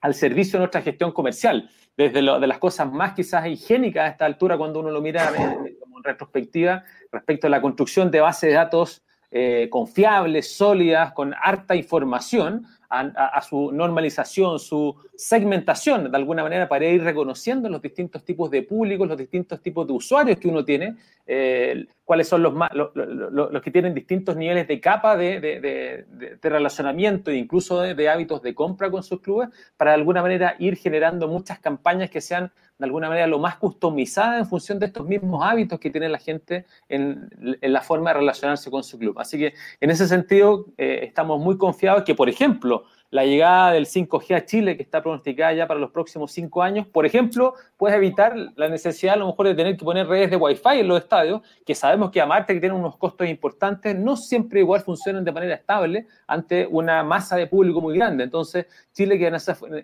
al 0.00 0.14
servicio 0.14 0.52
de 0.54 0.60
nuestra 0.60 0.80
gestión 0.80 1.12
comercial, 1.12 1.68
desde 1.94 2.22
lo, 2.22 2.40
de 2.40 2.46
las 2.46 2.58
cosas 2.58 2.90
más 2.90 3.12
quizás 3.12 3.46
higiénicas 3.46 4.04
a 4.04 4.08
esta 4.08 4.24
altura 4.24 4.56
cuando 4.56 4.80
uno 4.80 4.90
lo 4.90 5.02
mira 5.02 5.30
en, 5.36 5.76
retrospectiva 6.02 6.82
respecto 7.12 7.46
a 7.46 7.50
la 7.50 7.60
construcción 7.60 8.10
de 8.10 8.20
bases 8.20 8.48
de 8.48 8.56
datos 8.56 9.02
eh, 9.30 9.68
confiables, 9.70 10.56
sólidas, 10.56 11.12
con 11.12 11.34
harta 11.34 11.76
información, 11.76 12.66
a, 12.90 13.40
su 13.42 13.70
normalización, 13.70 14.58
su 14.58 14.96
segmentación, 15.14 16.10
de 16.10 16.16
alguna 16.16 16.42
manera, 16.42 16.68
para 16.68 16.86
ir 16.86 17.02
reconociendo 17.04 17.68
los 17.68 17.80
distintos 17.80 18.24
tipos 18.24 18.50
de 18.50 18.62
públicos, 18.62 19.06
los 19.06 19.16
distintos 19.16 19.62
tipos 19.62 19.86
de 19.86 19.92
usuarios 19.92 20.38
que 20.38 20.48
uno 20.48 20.64
tiene, 20.64 20.96
eh, 21.24 21.86
cuáles 22.10 22.26
son 22.26 22.42
los, 22.42 22.52
más, 22.52 22.72
los, 22.74 23.62
que 23.62 23.70
tienen 23.70 23.94
distintos 23.94 24.34
niveles 24.34 24.66
de 24.66 24.80
capa 24.80 25.16
de, 25.16 25.38
de, 25.38 26.38
relacionamiento 26.42 27.30
e 27.30 27.36
incluso 27.36 27.82
de, 27.82 28.08
hábitos 28.08 28.42
de 28.42 28.52
compra 28.52 28.90
con 28.90 29.04
sus 29.04 29.20
clubes, 29.20 29.50
para 29.76 29.92
de 29.92 29.98
alguna 29.98 30.20
manera 30.20 30.56
ir 30.58 30.74
generando 30.74 31.28
muchas 31.28 31.60
campañas 31.60 32.10
que 32.10 32.20
sean 32.20 32.50
de 32.78 32.84
alguna 32.84 33.08
manera 33.08 33.28
lo 33.28 33.38
más 33.38 33.58
customizadas 33.58 34.40
en 34.40 34.46
función 34.46 34.80
de 34.80 34.86
estos 34.86 35.06
mismos 35.06 35.44
hábitos 35.44 35.78
que 35.78 35.88
tiene 35.88 36.08
la 36.08 36.18
gente 36.18 36.66
en, 36.88 37.30
en 37.60 37.72
la 37.72 37.80
forma 37.80 38.10
de 38.10 38.18
relacionarse 38.18 38.72
con 38.72 38.82
su 38.82 38.98
club. 38.98 39.16
Así 39.20 39.38
que 39.38 39.54
en 39.80 39.90
ese 39.90 40.08
sentido 40.08 40.66
eh, 40.78 41.02
estamos 41.04 41.38
muy 41.38 41.58
confiados 41.58 42.02
que, 42.02 42.16
por 42.16 42.28
ejemplo, 42.28 42.86
la 43.10 43.24
llegada 43.24 43.72
del 43.72 43.86
5G 43.86 44.36
a 44.36 44.44
Chile, 44.44 44.76
que 44.76 44.82
está 44.82 45.02
pronosticada 45.02 45.52
ya 45.52 45.66
para 45.66 45.80
los 45.80 45.90
próximos 45.90 46.30
cinco 46.30 46.62
años, 46.62 46.86
por 46.86 47.04
ejemplo, 47.04 47.54
puede 47.76 47.96
evitar 47.96 48.36
la 48.54 48.68
necesidad 48.68 49.14
a 49.14 49.18
lo 49.18 49.26
mejor 49.26 49.48
de 49.48 49.54
tener 49.54 49.76
que 49.76 49.84
poner 49.84 50.06
redes 50.06 50.30
de 50.30 50.36
Wi-Fi 50.36 50.80
en 50.80 50.88
los 50.88 51.02
estadios, 51.02 51.40
que 51.66 51.74
sabemos 51.74 52.10
que 52.10 52.24
Marte 52.24 52.54
que 52.54 52.60
tiene 52.60 52.74
unos 52.74 52.96
costos 52.96 53.26
importantes, 53.28 53.96
no 53.96 54.16
siempre 54.16 54.60
igual 54.60 54.82
funcionan 54.82 55.24
de 55.24 55.32
manera 55.32 55.54
estable 55.54 56.06
ante 56.28 56.66
una 56.66 57.02
masa 57.02 57.36
de 57.36 57.48
público 57.48 57.80
muy 57.80 57.96
grande. 57.96 58.22
Entonces, 58.22 58.66
Chile, 58.92 59.18
que 59.18 59.32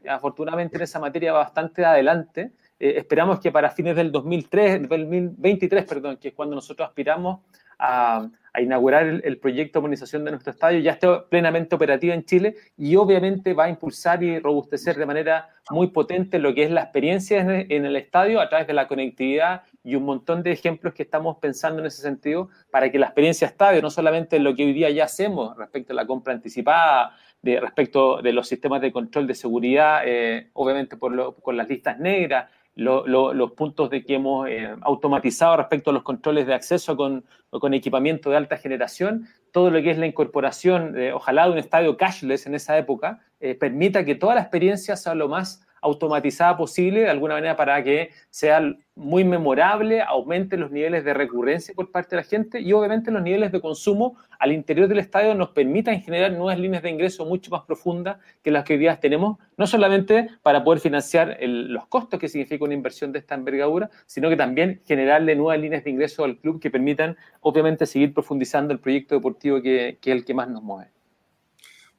afortunadamente 0.09 0.77
en 0.77 0.83
esa 0.83 1.01
materia 1.01 1.33
va 1.33 1.41
bastante 1.41 1.85
adelante, 1.85 2.53
eh, 2.79 2.95
esperamos 2.99 3.41
que 3.41 3.51
para 3.51 3.71
fines 3.71 3.97
del 3.97 4.13
2003, 4.13 4.89
2023, 4.89 5.85
perdón, 5.85 6.17
que 6.19 6.29
es 6.29 6.35
cuando 6.35 6.55
nosotros 6.55 6.87
aspiramos 6.89 7.41
a, 7.79 8.29
inaugurar 8.61 9.07
el, 9.07 9.39
proyecto 9.39 9.79
de 9.79 9.83
modernización 9.83 10.25
de 10.25 10.31
nuestro 10.31 10.51
estadio, 10.53 10.81
ya 10.81 10.93
esté 10.93 11.09
plenamente 11.29 11.75
operativa 11.75 12.15
en 12.15 12.25
Chile 12.25 12.57
y 12.77 12.97
obviamente 12.97 13.55
va 13.55 13.65
a 13.65 13.69
impulsar 13.69 14.23
y 14.23 14.39
robustecer 14.39 14.97
de 14.97 15.07
manera 15.07 15.49
muy 15.71 15.89
potente 15.89 16.39
lo 16.39 16.55
que 16.55 16.65
es 16.65 16.71
la 16.71 16.83
experiencia 16.83 17.41
en 17.41 17.85
el, 17.85 17.97
estadio 17.97 18.41
a 18.41 18.49
través 18.49 18.67
de 18.67 18.73
la 18.73 18.89
conectividad 18.89 19.63
y 19.85 19.95
un 19.95 20.05
montón 20.05 20.43
de 20.43 20.53
ejemplos 20.53 20.95
que 20.95 21.03
estamos 21.03 21.39
pensando 21.39 21.81
en 21.81 21.87
ese 21.87 22.03
sentido 22.03 22.49
para 22.71 22.91
que 22.91 22.99
la 22.99 23.07
experiencia 23.07 23.47
estadio, 23.47 23.83
no 23.83 23.91
solamente 23.91 24.39
lo 24.39 24.55
que 24.55 24.65
hoy 24.65 24.73
día 24.73 24.91
ya 24.91 25.05
hacemos 25.05 25.57
respecto 25.57 25.93
a 25.93 25.97
la 25.97 26.07
compra 26.07 26.33
anticipada, 26.33 27.17
de, 27.43 27.61
respecto 27.61 28.23
de 28.23 28.33
los 28.33 28.49
sistemas 28.49 28.81
de 28.81 28.93
control 28.93 29.27
de 29.27 29.35
seguridad, 29.35 30.03
eh, 30.05 30.51
obviamente 30.55 30.97
por 30.97 31.41
con 31.43 31.57
las 31.57 31.69
listas 31.69 31.99
negras, 31.99 32.51
los 32.77 33.53
puntos 33.53 33.91
de 33.91 34.05
que 34.05 34.15
hemos 34.15 34.49
eh, 34.49 34.75
automatizado 34.83 35.57
respecto 35.57 35.91
a 35.91 35.93
los 35.95 36.03
controles 36.03 36.47
de 36.47 36.55
acceso 36.55 36.97
con, 36.97 37.25
con, 37.51 37.75
equipamiento 37.75 38.31
de 38.31 38.37
alta 38.37 38.57
generación, 38.57 39.27
todo 39.51 39.71
lo 39.71 39.83
que 39.83 39.91
es 39.91 39.99
la 39.99 40.07
incorporación, 40.07 40.95
ojalá 41.15 41.47
de 41.47 41.53
un 41.53 41.59
estadio 41.59 41.97
cashless 41.97 42.47
en 42.47 42.55
esa 42.55 42.77
época, 42.77 43.21
eh, 43.41 43.55
permita 43.55 44.05
que 44.05 44.15
toda 44.15 44.35
la 44.35 44.41
experiencia 44.43 44.97
sea 44.97 45.15
lo 45.15 45.29
más 45.29 45.67
automatizada 45.87 46.57
posible, 46.57 47.01
de 47.01 47.09
alguna 47.09 47.35
manera 47.35 47.57
para 47.57 47.83
que 47.83 48.11
sea 48.31 48.61
muy 48.95 49.25
memorable, 49.25 50.03
aumente 50.03 50.57
los 50.57 50.71
niveles 50.71 51.05
de 51.05 51.15
recurrencia 51.15 51.75
por 51.75 51.91
parte 51.91 52.17
de 52.17 52.23
la 52.23 52.29
gente 52.29 52.61
y 52.61 52.73
obviamente 52.73 53.11
los 53.11 53.23
niveles 53.23 53.53
de 53.53 53.61
consumo 53.61 54.17
al 54.39 54.53
interior 54.53 54.89
del 54.89 54.99
estadio 54.99 55.35
nos 55.35 55.51
permitan 55.51 56.01
generar 56.01 56.33
nuevas 56.33 56.59
líneas 56.59 56.83
de 56.83 56.91
ingreso 56.91 57.25
mucho 57.25 57.51
más 57.51 57.63
profundas 57.63 58.19
que 58.43 58.51
las 58.51 58.65
que 58.65 58.75
hoy 58.75 58.81
día 58.81 58.99
tenemos, 58.99 59.39
no 59.57 59.67
solamente 59.67 60.29
para 60.43 60.65
poder 60.65 60.81
financiar 60.81 61.37
los 61.41 61.87
costos 61.87 62.19
que 62.19 62.29
significa 62.29 62.65
una 62.65 62.75
inversión 62.75 63.13
de 63.13 63.19
esta 63.19 63.35
envergadura, 63.35 63.91
sino 64.07 64.29
que 64.29 64.37
también 64.37 64.81
generarle 64.87 65.37
nuevas 65.37 65.61
líneas 65.61 65.85
de 65.85 65.91
ingreso 65.91 66.25
al 66.25 66.39
club 66.39 66.61
que 66.61 66.71
permitan 66.71 67.17
obviamente 67.41 67.87
seguir 67.87 68.13
profundizando 68.13 68.73
el 68.73 68.81
proyecto 68.81 69.15
deportivo 69.15 69.63
que, 69.63 69.99
que 70.01 70.11
es 70.11 70.17
el 70.17 70.25
que 70.25 70.35
más 70.35 70.49
nos 70.49 70.63
mueve. 70.63 70.96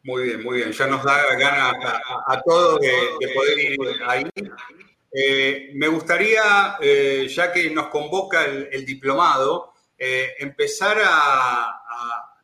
Muy 0.08 0.24
bien, 0.24 0.42
muy 0.42 0.58
bien. 0.60 0.72
Ya 0.72 0.88
nos 0.88 1.04
da 1.04 1.36
ganas 1.36 1.74
a, 2.28 2.42
todos 2.42 2.80
de, 2.80 3.28
poder 3.36 3.60
ir 3.60 3.78
ahí. 4.06 4.26
Eh, 5.12 5.72
me 5.74 5.90
gustaría, 5.90 6.78
eh, 6.80 7.28
ya 7.30 7.52
que 7.52 7.70
nos 7.72 7.88
convoca 7.88 8.46
el, 8.46 8.86
diplomado, 8.86 9.74
eh, 9.98 10.34
empezar 10.40 10.98
a, 11.04 11.74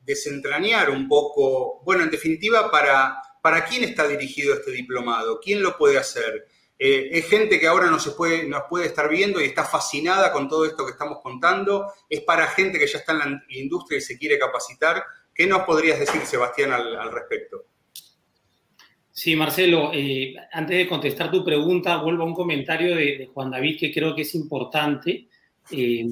desentrañar 0.01 0.89
un 0.89 1.07
poco, 1.07 1.81
bueno, 1.85 2.03
en 2.03 2.11
definitiva, 2.11 2.69
para, 2.69 3.15
para 3.41 3.63
quién 3.63 3.85
está 3.85 4.05
dirigido 4.05 4.55
este 4.55 4.71
diplomado, 4.71 5.39
quién 5.39 5.63
lo 5.63 5.77
puede 5.77 5.97
hacer. 5.97 6.45
es 6.77 7.25
gente 7.29 7.61
que 7.61 7.67
ahora 7.67 7.89
nos 7.89 8.09
puede, 8.09 8.43
nos 8.43 8.63
puede 8.69 8.87
estar 8.87 9.07
viendo 9.07 9.39
y 9.39 9.45
está 9.45 9.63
fascinada 9.63 10.33
con 10.33 10.49
todo 10.49 10.65
esto 10.65 10.85
que 10.85 10.91
estamos 10.91 11.19
contando. 11.23 11.93
Es 12.09 12.19
para 12.23 12.47
gente 12.47 12.77
que 12.77 12.87
ya 12.87 12.97
está 12.97 13.13
en 13.13 13.19
la 13.19 13.43
industria 13.47 13.99
y 13.99 14.01
se 14.01 14.17
quiere 14.17 14.37
capacitar. 14.37 15.01
¿Qué 15.33 15.47
nos 15.47 15.63
podrías 15.63 15.99
decir, 15.99 16.21
Sebastián, 16.21 16.71
al, 16.71 17.11
respecto? 17.11 17.65
Sí, 19.11 19.35
Marcelo, 19.35 19.91
eh, 19.93 20.35
antes 20.51 20.77
de 20.77 20.87
contestar 20.87 21.31
tu 21.31 21.43
pregunta, 21.43 21.97
vuelvo 21.97 22.23
a 22.23 22.27
un 22.27 22.33
comentario 22.33 22.95
de, 22.95 23.29
Juan 23.33 23.51
David 23.51 23.79
que 23.79 23.93
creo 23.93 24.15
que 24.15 24.23
es 24.23 24.35
importante. 24.35 25.27
Eh, 25.71 26.05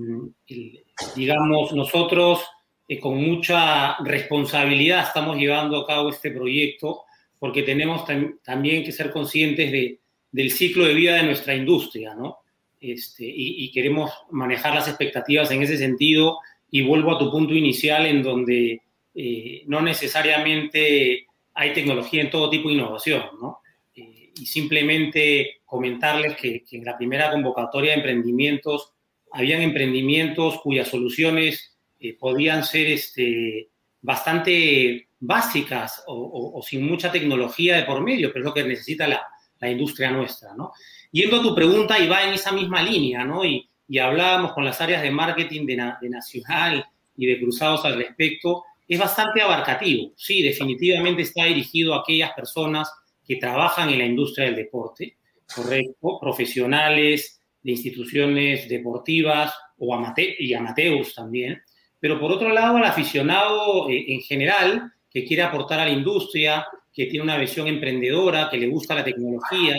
digamos, 1.15 1.73
nosotros 1.73 2.41
eh, 2.87 2.99
con 2.99 3.17
mucha 3.17 3.97
responsabilidad 4.03 5.07
estamos 5.07 5.37
llevando 5.37 5.77
a 5.77 5.87
cabo 5.87 6.09
este 6.09 6.31
proyecto 6.31 7.03
porque 7.37 7.63
tenemos 7.63 8.05
también 8.43 8.83
que 8.83 8.91
ser 8.91 9.11
conscientes 9.11 9.71
de, 9.71 9.99
del 10.31 10.51
ciclo 10.51 10.85
de 10.85 10.93
vida 10.93 11.15
de 11.15 11.23
nuestra 11.23 11.55
industria, 11.55 12.13
¿no? 12.13 12.41
este, 12.81 13.23
y, 13.25 13.71
queremos 13.71 14.11
manejar 14.31 14.73
las 14.73 14.87
expectativas 14.87 15.51
en 15.51 15.61
ese 15.61 15.77
sentido. 15.77 16.39
Y 16.71 16.81
vuelvo 16.81 17.11
a 17.11 17.19
tu 17.19 17.29
punto 17.29 17.53
inicial 17.53 18.05
en 18.05 18.23
donde 18.23 18.81
eh, 19.13 19.63
no 19.67 19.81
necesariamente 19.81 21.27
hay 21.53 21.73
tecnología 21.73 22.21
en 22.21 22.29
todo 22.29 22.49
tipo 22.49 22.69
de 22.69 22.75
innovación, 22.75 23.23
¿no? 23.41 23.59
Eh, 23.95 24.31
y 24.35 24.45
simplemente 24.45 25.61
comentarles 25.65 26.35
que, 26.37 26.63
en 26.71 26.85
la 26.85 26.97
primera 26.97 27.31
convocatoria 27.31 27.91
de 27.91 27.97
emprendimientos 27.97 28.93
habían 29.31 29.61
emprendimientos 29.61 30.59
cuyas 30.61 30.89
soluciones 30.89 31.77
eh, 31.99 32.17
podían 32.17 32.63
ser 32.63 32.87
este, 32.87 33.69
bastante 34.01 35.07
básicas 35.19 36.03
o, 36.07 36.61
sin 36.67 36.85
mucha 36.85 37.11
tecnología 37.11 37.77
de 37.77 37.83
por 37.83 38.01
medio, 38.01 38.29
pero 38.29 38.39
es 38.39 38.45
lo 38.45 38.53
que 38.53 38.63
necesita 38.63 39.07
la, 39.07 39.21
la 39.59 39.69
industria 39.69 40.09
nuestra, 40.09 40.53
¿no? 40.55 40.71
Yendo 41.11 41.37
a 41.37 41.41
tu 41.41 41.53
pregunta, 41.53 41.99
y 41.99 42.07
va 42.07 42.23
en 42.23 42.33
esa 42.33 42.51
misma 42.51 42.81
línea, 42.81 43.23
¿no? 43.23 43.45
Y, 43.45 43.69
y 43.87 43.99
hablábamos 43.99 44.53
con 44.53 44.63
las 44.63 44.79
áreas 44.79 45.01
de 45.01 45.11
marketing 45.11 45.65
de, 45.65 45.93
de, 46.01 46.09
Nacional 46.09 46.85
y 47.17 47.25
de 47.25 47.39
Cruzados 47.39 47.83
al 47.83 47.97
respecto, 47.97 48.63
es 48.91 48.99
bastante 48.99 49.41
abarcativo. 49.41 50.11
Sí, 50.17 50.43
definitivamente 50.43 51.21
está 51.21 51.45
dirigido 51.45 51.93
a 51.93 51.99
aquellas 51.99 52.33
personas 52.33 52.91
que 53.25 53.37
trabajan 53.37 53.89
en 53.89 53.99
la 53.99 54.05
industria 54.05 54.47
del 54.47 54.57
deporte, 54.57 55.15
correcto, 55.55 56.19
profesionales 56.19 57.41
de 57.63 57.71
instituciones 57.71 58.67
deportivas 58.67 59.53
o 59.77 59.95
amate 59.95 60.35
y 60.37 60.53
amateurs 60.53 61.15
también, 61.15 61.61
pero 62.01 62.19
por 62.19 62.33
otro 62.33 62.49
lado 62.49 62.75
al 62.75 62.83
aficionado 62.83 63.89
eh, 63.89 64.03
en 64.09 64.19
general 64.23 64.91
que 65.09 65.23
quiere 65.23 65.43
aportar 65.43 65.79
a 65.79 65.85
la 65.85 65.91
industria, 65.91 66.67
que 66.93 67.05
tiene 67.05 67.23
una 67.23 67.37
visión 67.37 67.69
emprendedora, 67.69 68.49
que 68.49 68.57
le 68.57 68.67
gusta 68.67 68.95
la 68.95 69.05
tecnología, 69.05 69.77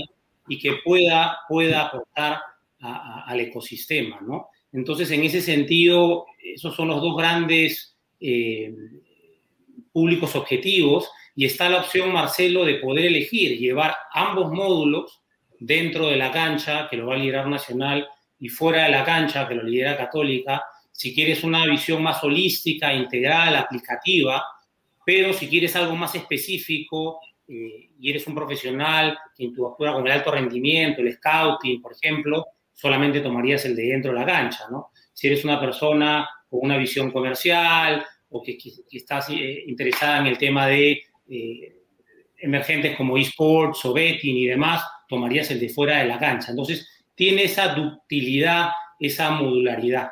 y 0.49 0.59
que 0.59 0.79
pueda, 0.83 1.41
pueda 1.49 1.83
aportar 1.83 2.41
al 2.81 3.41
ecosistema, 3.41 4.21
¿no? 4.23 4.49
Entonces, 4.73 5.11
en 5.11 5.23
ese 5.23 5.43
sentido, 5.43 6.27
esos 6.43 6.75
son 6.75 6.89
los 6.89 7.01
dos 7.01 7.17
grandes 7.17 7.93
eh, 8.23 8.75
públicos 9.93 10.37
objetivos 10.37 11.11
y 11.35 11.47
está 11.47 11.69
la 11.69 11.81
opción, 11.81 12.13
Marcelo, 12.13 12.65
de 12.65 12.77
poder 12.77 13.07
elegir 13.07 13.59
llevar 13.59 13.95
ambos 14.13 14.53
módulos 14.53 15.23
dentro 15.59 16.09
de 16.09 16.17
la 16.17 16.31
cancha, 16.31 16.89
que 16.91 16.97
lo 16.97 17.07
va 17.07 17.15
a 17.15 17.19
liderar 17.19 17.49
Nacional, 17.49 18.07
y 18.39 18.49
fuera 18.49 18.85
de 18.85 18.91
la 18.91 19.05
cancha, 19.05 19.47
que 19.49 19.55
lo 19.55 19.63
lidera 19.63 19.97
Católica, 19.97 20.63
si 20.91 21.15
quieres 21.15 21.43
una 21.43 21.65
visión 21.67 22.03
más 22.03 22.23
holística, 22.23 22.93
integral, 22.93 23.57
aplicativa, 23.57 24.45
pero 25.05 25.33
si 25.33 25.49
quieres 25.49 25.75
algo 25.75 25.97
más 25.97 26.15
específico, 26.15 27.21
eh, 27.49 27.91
y 27.99 28.11
eres 28.11 28.27
un 28.27 28.35
profesional 28.35 29.19
que 29.37 29.45
interactúa 29.45 29.95
con 29.95 30.07
el 30.07 30.13
alto 30.13 30.31
rendimiento, 30.31 31.01
el 31.01 31.13
scouting, 31.15 31.81
por 31.81 31.93
ejemplo, 31.93 32.47
solamente 32.73 33.21
tomarías 33.21 33.65
el 33.65 33.77
de 33.77 33.83
dentro 33.85 34.13
de 34.13 34.19
la 34.19 34.27
cancha, 34.27 34.65
¿no? 34.71 34.92
Si 35.13 35.27
eres 35.27 35.45
una 35.45 35.61
persona 35.61 36.29
con 36.49 36.61
una 36.63 36.77
visión 36.77 37.11
comercial 37.11 38.05
o 38.31 38.43
que, 38.43 38.59
estás 38.91 39.29
eh, 39.31 39.65
interesada 39.67 40.19
en 40.19 40.27
el 40.27 40.39
tema 40.39 40.67
de 40.67 41.03
eh, 41.29 41.77
emergentes 42.39 42.97
como 42.97 43.17
esports 43.17 43.85
o 43.85 43.93
betting 43.93 44.37
y 44.37 44.47
demás, 44.47 44.83
tomarías 45.09 45.51
el 45.51 45.61
de 45.61 45.69
fuera 45.69 45.99
de 45.99 46.09
la 46.09 46.19
cancha. 46.19 46.51
Entonces, 46.51 46.89
tiene 47.15 47.45
esa 47.45 47.75
ductilidad, 47.75 48.71
esa 48.99 49.31
modularidad, 49.31 50.11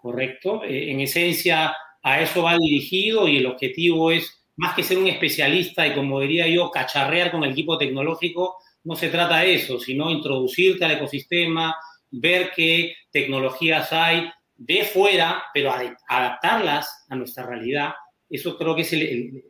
¿correcto? 0.00 0.62
en 0.64 1.00
esencia, 1.00 1.74
a 2.02 2.20
eso 2.20 2.42
va 2.42 2.56
dirigido 2.56 3.26
y 3.26 3.38
el 3.38 3.46
objetivo 3.46 4.12
es 4.12 4.44
más 4.54 4.74
que 4.74 4.84
ser 4.84 4.98
un 4.98 5.08
especialista 5.08 5.86
y 5.86 5.94
como 5.94 6.20
diría 6.20 6.46
yo, 6.46 6.70
cacharrear 6.70 7.30
con 7.30 7.44
el 7.44 7.50
equipo 7.50 7.76
tecnológico, 7.76 8.56
no 8.84 8.94
se 8.94 9.08
trata 9.08 9.40
de 9.40 9.54
eso, 9.54 9.80
sino 9.80 10.10
introducirte 10.10 10.84
al 10.84 10.92
ecosistema, 10.92 11.76
ver 12.10 12.52
qué 12.54 12.94
tecnologías 13.10 13.92
hay 13.92 14.30
de 14.56 14.84
fuera, 14.84 15.44
pero 15.52 15.72
adaptarlas 16.08 17.06
a 17.08 17.16
nuestra 17.16 17.44
realidad. 17.46 17.90
Eso 18.28 18.56
creo 18.56 18.74
que 18.74 18.82
es 18.82 18.92
el, 18.92 19.42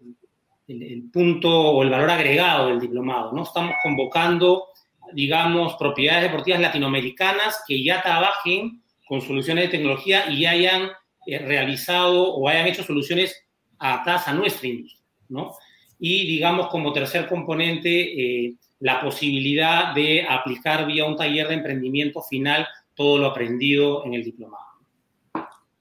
punto 1.13 1.49
o 1.49 1.83
el 1.83 1.91
valor 1.91 2.11
agregado 2.11 2.69
del 2.69 2.81
diplomado. 2.81 3.33
¿no? 3.33 3.45
Estamos 3.45 3.77
convocando, 3.83 4.69
digamos, 5.13 5.75
propiedades 5.75 6.25
deportivas 6.25 6.61
latinoamericanas 6.61 7.63
que 7.67 7.83
ya 7.83 8.03
trabajen 8.03 8.83
con 9.07 9.21
soluciones 9.23 9.65
de 9.65 9.71
tecnología 9.79 10.29
y 10.29 10.45
hayan 10.47 10.91
eh, 11.27 11.39
realizado 11.39 12.35
o 12.35 12.49
hayan 12.49 12.67
hecho 12.67 12.83
soluciones 12.83 13.47
adaptadas 13.79 14.27
a 14.29 14.33
nuestra 14.33 14.69
industria, 14.69 15.05
¿no? 15.29 15.53
Y 15.99 16.27
digamos 16.27 16.69
como 16.69 16.93
tercer 16.93 17.29
componente, 17.29 18.47
eh, 18.47 18.55
la 18.81 19.01
posibilidad 19.01 19.95
de 19.95 20.27
aplicar 20.29 20.87
vía 20.87 21.05
un 21.05 21.17
taller 21.17 21.49
de 21.49 21.55
emprendimiento 21.55 22.23
final 22.23 22.67
todo 22.95 23.19
lo 23.19 23.27
aprendido 23.27 24.05
en 24.05 24.15
el 24.15 24.25
diplomado. 24.25 24.65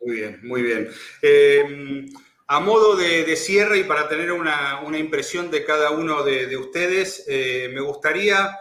Muy 0.06 0.16
bien, 0.16 0.40
muy 0.44 0.62
bien. 0.62 0.90
Eh, 1.22 2.06
a 2.48 2.60
modo 2.60 2.96
de, 2.96 3.36
cierre 3.36 3.80
y 3.80 3.84
para 3.84 4.08
tener 4.08 4.32
una, 4.32 4.80
impresión 4.98 5.50
de 5.50 5.66
cada 5.66 5.92
uno 5.92 6.24
de, 6.24 6.56
ustedes, 6.56 7.26
eh, 7.28 7.70
me 7.74 7.82
gustaría 7.82 8.56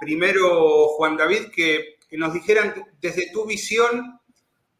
primero, 0.00 0.88
Juan 0.88 1.16
David, 1.16 1.46
que 1.54 1.96
nos 2.12 2.34
dijeran 2.34 2.74
desde 3.00 3.30
tu 3.30 3.46
visión, 3.46 4.20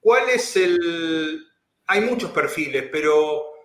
¿cuál 0.01 0.29
es 0.29 0.57
el... 0.57 1.46
Hay 1.87 2.01
muchos 2.01 2.31
perfiles, 2.33 2.88
pero 2.90 3.57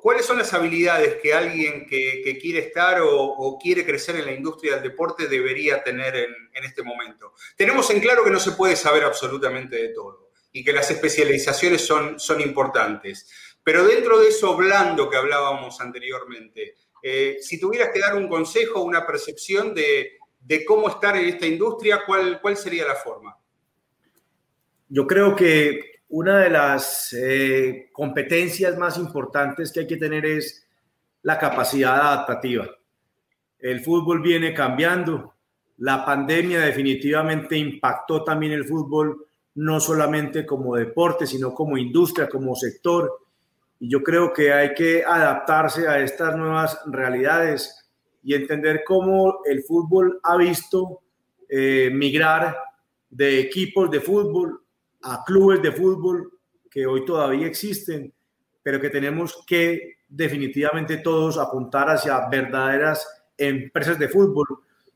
¿Cuáles 0.00 0.24
son 0.24 0.38
las 0.38 0.54
habilidades 0.54 1.16
que 1.16 1.34
alguien 1.34 1.84
que, 1.86 2.38
quiere 2.40 2.60
estar 2.60 3.02
o, 3.02 3.58
quiere 3.62 3.84
crecer 3.84 4.16
en 4.16 4.24
la 4.24 4.32
industria 4.32 4.74
del 4.74 4.84
deporte 4.84 5.28
debería 5.28 5.84
tener 5.84 6.16
en, 6.16 6.64
este 6.64 6.82
momento? 6.82 7.34
Tenemos 7.56 7.90
en 7.90 8.00
claro 8.00 8.24
que 8.24 8.30
no 8.30 8.40
se 8.40 8.52
puede 8.52 8.74
saber 8.74 9.04
absolutamente 9.04 9.76
de 9.76 9.88
todo 9.90 10.25
y 10.56 10.64
que 10.64 10.72
las 10.72 10.90
especializaciones 10.90 11.82
son, 11.82 12.18
son 12.18 12.40
importantes. 12.40 13.30
Pero 13.62 13.86
dentro 13.86 14.18
de 14.18 14.28
eso 14.28 14.56
blando 14.56 15.10
que 15.10 15.18
hablábamos 15.18 15.78
anteriormente, 15.82 16.76
eh, 17.02 17.36
si 17.42 17.60
tuvieras 17.60 17.90
que 17.92 18.00
dar 18.00 18.16
un 18.16 18.26
consejo, 18.26 18.80
una 18.80 19.06
percepción 19.06 19.74
de, 19.74 20.16
cómo 20.66 20.88
estar 20.88 21.14
en 21.14 21.26
esta 21.26 21.46
industria, 21.46 22.04
¿cuál, 22.06 22.40
¿cuál 22.40 22.56
sería 22.56 22.86
la 22.86 22.94
forma? 22.94 23.36
Yo 24.88 25.06
creo 25.06 25.36
que 25.36 26.00
una 26.08 26.38
de 26.38 26.48
las 26.48 27.12
eh, 27.12 27.90
competencias 27.92 28.78
más 28.78 28.96
importantes 28.96 29.70
que 29.70 29.80
hay 29.80 29.86
que 29.86 29.98
tener 29.98 30.24
es 30.24 30.66
la 31.20 31.38
capacidad 31.38 32.00
adaptativa. 32.00 32.66
El 33.58 33.84
fútbol 33.84 34.22
viene 34.22 34.54
cambiando. 34.54 35.34
La 35.76 36.02
pandemia 36.02 36.60
definitivamente 36.60 37.58
impactó 37.58 38.24
también 38.24 38.52
el 38.52 38.64
fútbol, 38.64 39.25
no 39.56 39.80
solamente 39.80 40.44
como 40.44 40.76
deporte, 40.76 41.26
sino 41.26 41.52
como 41.54 41.76
industria, 41.76 42.28
como 42.28 42.54
sector. 42.54 43.10
Y 43.80 43.88
yo 43.88 44.02
creo 44.02 44.32
que 44.32 44.52
hay 44.52 44.74
que 44.74 45.02
adaptarse 45.04 45.88
a 45.88 45.98
estas 45.98 46.36
nuevas 46.36 46.78
realidades 46.86 47.90
y 48.22 48.34
entender 48.34 48.82
cómo 48.86 49.40
el 49.44 49.62
fútbol 49.62 50.20
ha 50.22 50.36
visto 50.36 51.00
eh, 51.48 51.90
migrar 51.92 52.56
de 53.08 53.40
equipos 53.40 53.90
de 53.90 54.00
fútbol 54.00 54.60
a 55.02 55.24
clubes 55.24 55.62
de 55.62 55.72
fútbol 55.72 56.32
que 56.70 56.86
hoy 56.86 57.04
todavía 57.04 57.46
existen, 57.46 58.12
pero 58.62 58.80
que 58.80 58.90
tenemos 58.90 59.42
que 59.46 59.96
definitivamente 60.08 60.98
todos 60.98 61.38
apuntar 61.38 61.88
hacia 61.88 62.28
verdaderas 62.28 63.06
empresas 63.38 63.98
de 63.98 64.08
fútbol, 64.08 64.46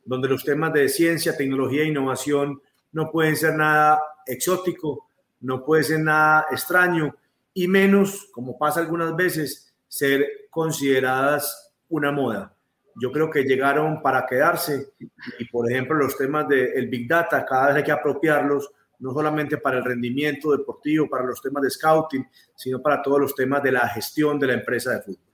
donde 0.04 0.28
los 0.28 0.44
temas 0.44 0.72
de 0.72 0.88
ciencia, 0.88 1.36
tecnología 1.36 1.82
e 1.82 1.86
innovación 1.86 2.60
no 2.92 3.10
pueden 3.10 3.36
ser 3.36 3.54
nada 3.54 4.02
exótico, 4.26 5.08
no 5.40 5.64
puede 5.64 5.84
ser 5.84 6.00
nada 6.00 6.46
extraño 6.50 7.14
y 7.54 7.66
menos, 7.68 8.28
como 8.32 8.58
pasa 8.58 8.80
algunas 8.80 9.14
veces, 9.16 9.74
ser 9.88 10.48
consideradas 10.50 11.74
una 11.88 12.12
moda. 12.12 12.54
Yo 12.96 13.10
creo 13.12 13.30
que 13.30 13.44
llegaron 13.44 14.02
para 14.02 14.26
quedarse 14.26 14.92
y, 15.38 15.44
por 15.46 15.70
ejemplo, 15.70 15.96
los 15.96 16.16
temas 16.16 16.48
del 16.48 16.88
Big 16.88 17.08
Data, 17.08 17.44
cada 17.44 17.68
vez 17.68 17.76
hay 17.76 17.84
que 17.84 17.92
apropiarlos 17.92 18.70
no 18.98 19.12
solamente 19.14 19.56
para 19.56 19.78
el 19.78 19.84
rendimiento 19.84 20.54
deportivo, 20.54 21.08
para 21.08 21.24
los 21.24 21.40
temas 21.40 21.62
de 21.62 21.70
scouting, 21.70 22.28
sino 22.54 22.82
para 22.82 23.00
todos 23.00 23.18
los 23.18 23.34
temas 23.34 23.62
de 23.62 23.72
la 23.72 23.88
gestión 23.88 24.38
de 24.38 24.46
la 24.46 24.52
empresa 24.54 24.92
de 24.92 25.00
fútbol. 25.00 25.30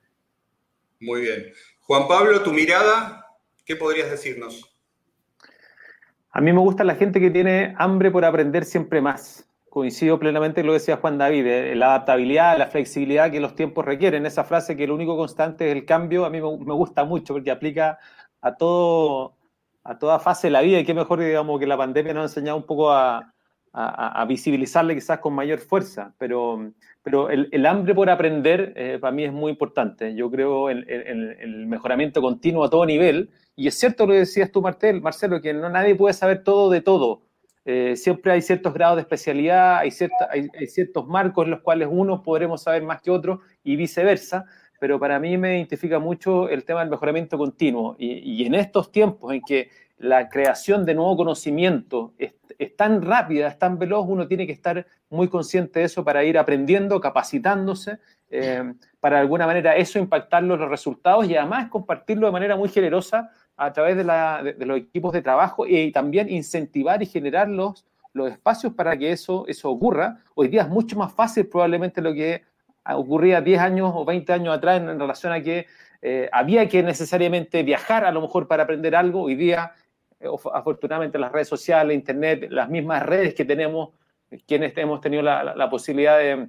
Muy 1.00 1.20
bien. 1.22 1.52
Juan 1.80 2.06
Pablo, 2.06 2.42
tu 2.42 2.52
mirada, 2.52 3.26
¿qué 3.64 3.74
podrías 3.74 4.10
decirnos? 4.10 4.75
A 6.36 6.42
mí 6.42 6.52
me 6.52 6.60
gusta 6.60 6.84
la 6.84 6.96
gente 6.96 7.18
que 7.18 7.30
tiene 7.30 7.74
hambre 7.78 8.10
por 8.10 8.22
aprender 8.26 8.66
siempre 8.66 9.00
más. 9.00 9.48
Coincido 9.70 10.18
plenamente 10.18 10.60
con 10.60 10.66
lo 10.66 10.72
que 10.74 10.80
decía 10.80 10.98
Juan 10.98 11.16
David, 11.16 11.46
eh, 11.46 11.74
la 11.74 11.86
adaptabilidad, 11.94 12.58
la 12.58 12.66
flexibilidad 12.66 13.30
que 13.30 13.40
los 13.40 13.54
tiempos 13.54 13.86
requieren. 13.86 14.26
Esa 14.26 14.44
frase 14.44 14.76
que 14.76 14.86
lo 14.86 14.94
único 14.94 15.16
constante 15.16 15.66
es 15.66 15.74
el 15.74 15.86
cambio, 15.86 16.26
a 16.26 16.30
mí 16.30 16.38
me 16.42 16.74
gusta 16.74 17.06
mucho 17.06 17.32
porque 17.32 17.50
aplica 17.50 17.98
a 18.42 18.54
todo, 18.54 19.34
a 19.82 19.98
toda 19.98 20.18
fase 20.18 20.48
de 20.48 20.50
la 20.50 20.60
vida 20.60 20.78
y 20.78 20.84
qué 20.84 20.92
mejor, 20.92 21.20
digamos, 21.20 21.58
que 21.58 21.66
la 21.66 21.78
pandemia 21.78 22.12
nos 22.12 22.20
ha 22.20 22.24
enseñado 22.24 22.58
un 22.58 22.66
poco 22.66 22.92
a, 22.92 23.32
a, 23.78 24.24
visibilizarle 24.24 24.94
quizás 24.94 25.18
con 25.18 25.34
mayor 25.34 25.58
fuerza, 25.58 26.14
pero, 26.16 26.72
pero 27.02 27.28
el, 27.28 27.66
hambre 27.66 27.94
por 27.94 28.08
aprender 28.08 28.72
eh, 28.74 28.98
para 28.98 29.12
mí 29.12 29.24
es 29.24 29.32
muy 29.32 29.52
importante. 29.52 30.14
Yo 30.14 30.30
creo 30.30 30.70
en, 30.70 30.84
el 30.88 31.66
mejoramiento 31.66 32.22
continuo 32.22 32.64
a 32.64 32.70
todo 32.70 32.86
nivel, 32.86 33.28
y 33.54 33.66
es 33.68 33.78
cierto 33.78 34.06
lo 34.06 34.14
que 34.14 34.20
decías 34.20 34.50
tú, 34.50 34.62
Martel, 34.62 35.02
Marcelo, 35.02 35.42
que 35.42 35.52
no 35.52 35.68
nadie 35.68 35.94
puede 35.94 36.14
saber 36.14 36.42
todo 36.42 36.70
de 36.70 36.80
todo. 36.80 37.22
eh, 37.66 37.96
siempre 37.96 38.32
hay 38.32 38.40
ciertos 38.40 38.72
grados 38.72 38.96
de 38.96 39.02
especialidad, 39.02 39.78
hay, 39.78 39.90
hay, 40.30 40.66
ciertos 40.68 41.06
marcos 41.06 41.44
en 41.44 41.50
los 41.50 41.60
cuales 41.60 41.88
unos 41.90 42.22
podremos 42.22 42.62
saber 42.62 42.82
más 42.82 43.02
que 43.02 43.10
otros 43.10 43.40
y 43.62 43.76
viceversa, 43.76 44.46
pero 44.80 44.98
para 44.98 45.18
mí 45.18 45.36
me 45.36 45.56
identifica 45.56 45.98
mucho 45.98 46.48
el 46.48 46.64
tema 46.64 46.80
del 46.80 46.90
mejoramiento 46.90 47.36
continuo. 47.36 47.96
Y, 47.98 48.44
en 48.46 48.54
estos 48.54 48.90
tiempos 48.90 49.34
en 49.34 49.42
que 49.42 49.68
la 49.98 50.28
creación 50.28 50.84
de 50.84 50.94
nuevo 50.94 51.16
conocimiento 51.16 52.14
es, 52.18 52.34
tan 52.76 53.02
rápida, 53.02 53.48
es 53.48 53.58
tan 53.58 53.78
veloz, 53.78 54.06
uno 54.08 54.26
tiene 54.26 54.46
que 54.46 54.52
estar 54.52 54.86
muy 55.10 55.28
consciente 55.28 55.80
de 55.80 55.86
eso 55.86 56.04
para 56.04 56.24
ir 56.24 56.38
aprendiendo, 56.38 57.00
capacitándose, 57.00 57.98
eh, 58.30 58.74
para 59.00 59.16
de 59.16 59.22
alguna 59.22 59.46
manera 59.46 59.76
eso 59.76 59.98
impactarlo 59.98 60.54
en 60.54 60.60
los 60.60 60.70
resultados 60.70 61.28
y 61.28 61.36
además 61.36 61.68
compartirlo 61.68 62.26
de 62.26 62.32
manera 62.32 62.56
muy 62.56 62.68
generosa 62.68 63.30
a 63.56 63.72
través 63.72 63.96
de, 63.96 64.04
los 64.66 64.78
equipos 64.78 65.12
de 65.12 65.22
trabajo 65.22 65.66
y 65.66 65.92
también 65.92 66.28
incentivar 66.28 67.02
y 67.02 67.06
generar 67.06 67.48
los, 67.48 67.86
los 68.12 68.30
espacios 68.30 68.74
para 68.74 68.96
que 68.96 69.12
eso, 69.12 69.44
eso 69.46 69.70
ocurra. 69.70 70.18
Hoy 70.34 70.48
día 70.48 70.62
es 70.62 70.68
mucho 70.68 70.96
más 70.96 71.12
fácil 71.12 71.46
probablemente 71.46 72.02
lo 72.02 72.12
que 72.12 72.42
ocurría 72.84 73.40
10 73.40 73.60
años 73.60 73.92
o 73.94 74.04
20 74.04 74.32
años 74.32 74.56
atrás 74.56 74.80
en, 74.80 74.98
relación 74.98 75.32
a 75.32 75.42
que 75.42 75.66
eh, 76.02 76.28
había 76.32 76.68
que 76.68 76.82
necesariamente 76.82 77.62
viajar 77.62 78.04
a 78.04 78.12
lo 78.12 78.20
mejor 78.20 78.46
para 78.46 78.64
aprender 78.64 78.94
algo. 78.94 79.22
Hoy 79.22 79.34
día, 79.34 79.72
afortunadamente, 80.52 81.18
las 81.18 81.32
redes 81.32 81.48
sociales, 81.48 81.94
Internet, 81.94 82.48
las 82.50 82.68
mismas 82.68 83.02
redes 83.04 83.34
que 83.34 83.44
tenemos, 83.44 83.90
quienes 84.46 84.76
hemos 84.76 85.00
tenido 85.00 85.22
la, 85.22 85.70
posibilidad 85.70 86.18
de, 86.18 86.48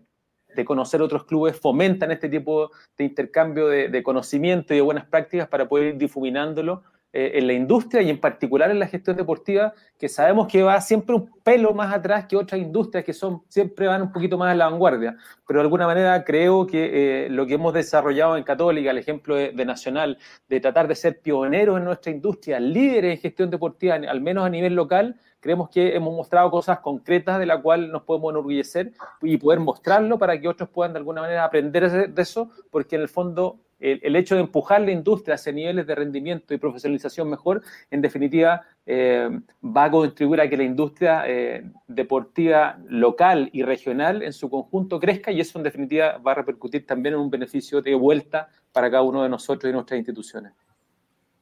de, 0.56 0.66
conocer 0.66 1.02
otros 1.02 1.26
clubes, 1.26 1.60
fomentan 1.60 2.12
este 2.12 2.30
tipo 2.30 2.72
de 2.98 3.04
intercambio 3.06 3.68
de, 3.68 3.90
de 3.90 4.04
conocimiento 4.04 4.74
y 4.74 4.78
de 4.78 4.82
buenas 4.82 5.06
prácticas 5.06 5.48
para 5.48 5.68
poder 5.68 5.94
ir 5.94 5.98
difuminándolo 5.98 6.84
eh, 7.20 7.40
en 7.40 7.48
la 7.48 7.54
industria 7.54 8.04
y 8.04 8.12
en 8.12 8.20
particular 8.20 8.70
en 8.70 8.78
la 8.78 8.86
gestión 8.86 9.18
deportiva, 9.18 9.74
que 9.98 10.08
sabemos 10.08 10.46
que 10.48 10.62
va 10.62 10.80
siempre 10.80 11.16
un 11.16 11.32
pelo 11.42 11.74
más 11.74 11.92
atrás 11.92 12.26
que 12.28 12.38
otras 12.38 12.62
industrias 12.62 13.04
que 13.04 13.12
son 13.12 13.42
siempre 13.48 13.88
van 13.88 14.04
un 14.04 14.12
poquito 14.12 14.38
más 14.38 14.52
a 14.52 14.56
la 14.56 14.70
vanguardia. 14.70 15.18
Pero 15.48 15.58
de 15.60 15.64
alguna 15.64 15.88
manera 15.88 16.24
creo 16.24 16.68
que 16.68 17.26
eh, 17.26 17.30
lo 17.32 17.48
que 17.48 17.56
hemos 17.56 17.74
desarrollado 17.74 18.38
en 18.38 18.44
Católica, 18.44 18.92
el 18.92 19.00
ejemplo 19.00 19.34
de, 19.36 19.66
Nacional, 19.66 20.20
de 20.48 20.60
tratar 20.60 20.88
de 20.88 20.94
ser 20.94 21.20
pioneros 21.20 21.80
en 21.80 21.86
nuestra 21.86 22.12
industria, 22.12 22.60
líderes 22.60 23.16
en 23.16 23.20
gestión 23.20 23.50
deportiva, 23.50 23.96
al 23.96 24.22
menos 24.22 24.46
a 24.46 24.50
nivel 24.52 24.76
local, 24.76 25.20
creemos 25.40 25.72
que 25.72 25.96
hemos 25.96 26.14
mostrado 26.14 26.52
cosas 26.52 26.82
concretas 26.82 27.40
de 27.40 27.48
la 27.48 27.60
cual 27.60 27.92
nos 27.92 28.04
podemos 28.04 28.30
enorgullecer 28.30 28.92
y 29.24 29.38
poder 29.38 29.60
mostrarlo 29.60 30.20
para 30.20 30.40
que 30.40 30.48
otros 30.48 30.70
puedan 30.70 30.94
de 30.94 31.00
alguna 31.00 31.22
manera 31.22 31.46
aprender 31.46 32.14
de 32.14 32.22
eso, 32.22 32.52
porque 32.70 32.96
en 32.96 33.02
el 33.02 33.10
fondo 33.10 33.58
el, 33.80 34.16
hecho 34.16 34.36
de 34.36 34.42
empujar 34.42 34.82
la 34.82 34.92
industria 34.92 35.36
hacia 35.36 35.52
niveles 35.52 35.86
de 35.86 35.96
rendimiento 35.96 36.54
y 36.54 36.58
profesionalización 36.58 37.30
mejor, 37.30 37.62
en 37.92 38.02
definitiva, 38.02 38.64
eh, 38.86 39.30
va 39.64 39.86
a 39.86 39.92
contribuir 39.92 40.42
a 40.42 40.50
que 40.50 40.58
la 40.58 40.64
industria 40.64 41.24
eh, 41.28 41.64
deportiva 41.88 42.80
local 42.88 43.50
y 43.54 43.64
regional 43.64 44.24
en 44.24 44.34
su 44.34 44.50
conjunto 44.50 45.00
crezca 45.00 45.32
y 45.32 45.42
eso 45.42 45.60
en 45.60 45.64
definitiva 45.64 46.18
va 46.18 46.32
a 46.32 46.36
repercutir 46.36 46.86
también 46.86 47.16
en 47.16 47.22
un 47.22 47.30
beneficio 47.30 47.82
de 47.82 47.94
vuelta 47.94 48.50
para 48.72 48.90
cada 48.90 49.04
uno 49.04 49.24
de 49.24 49.30
nosotros 49.30 49.70
y 49.70 49.74
nuestras 49.74 49.98
instituciones. 49.98 50.54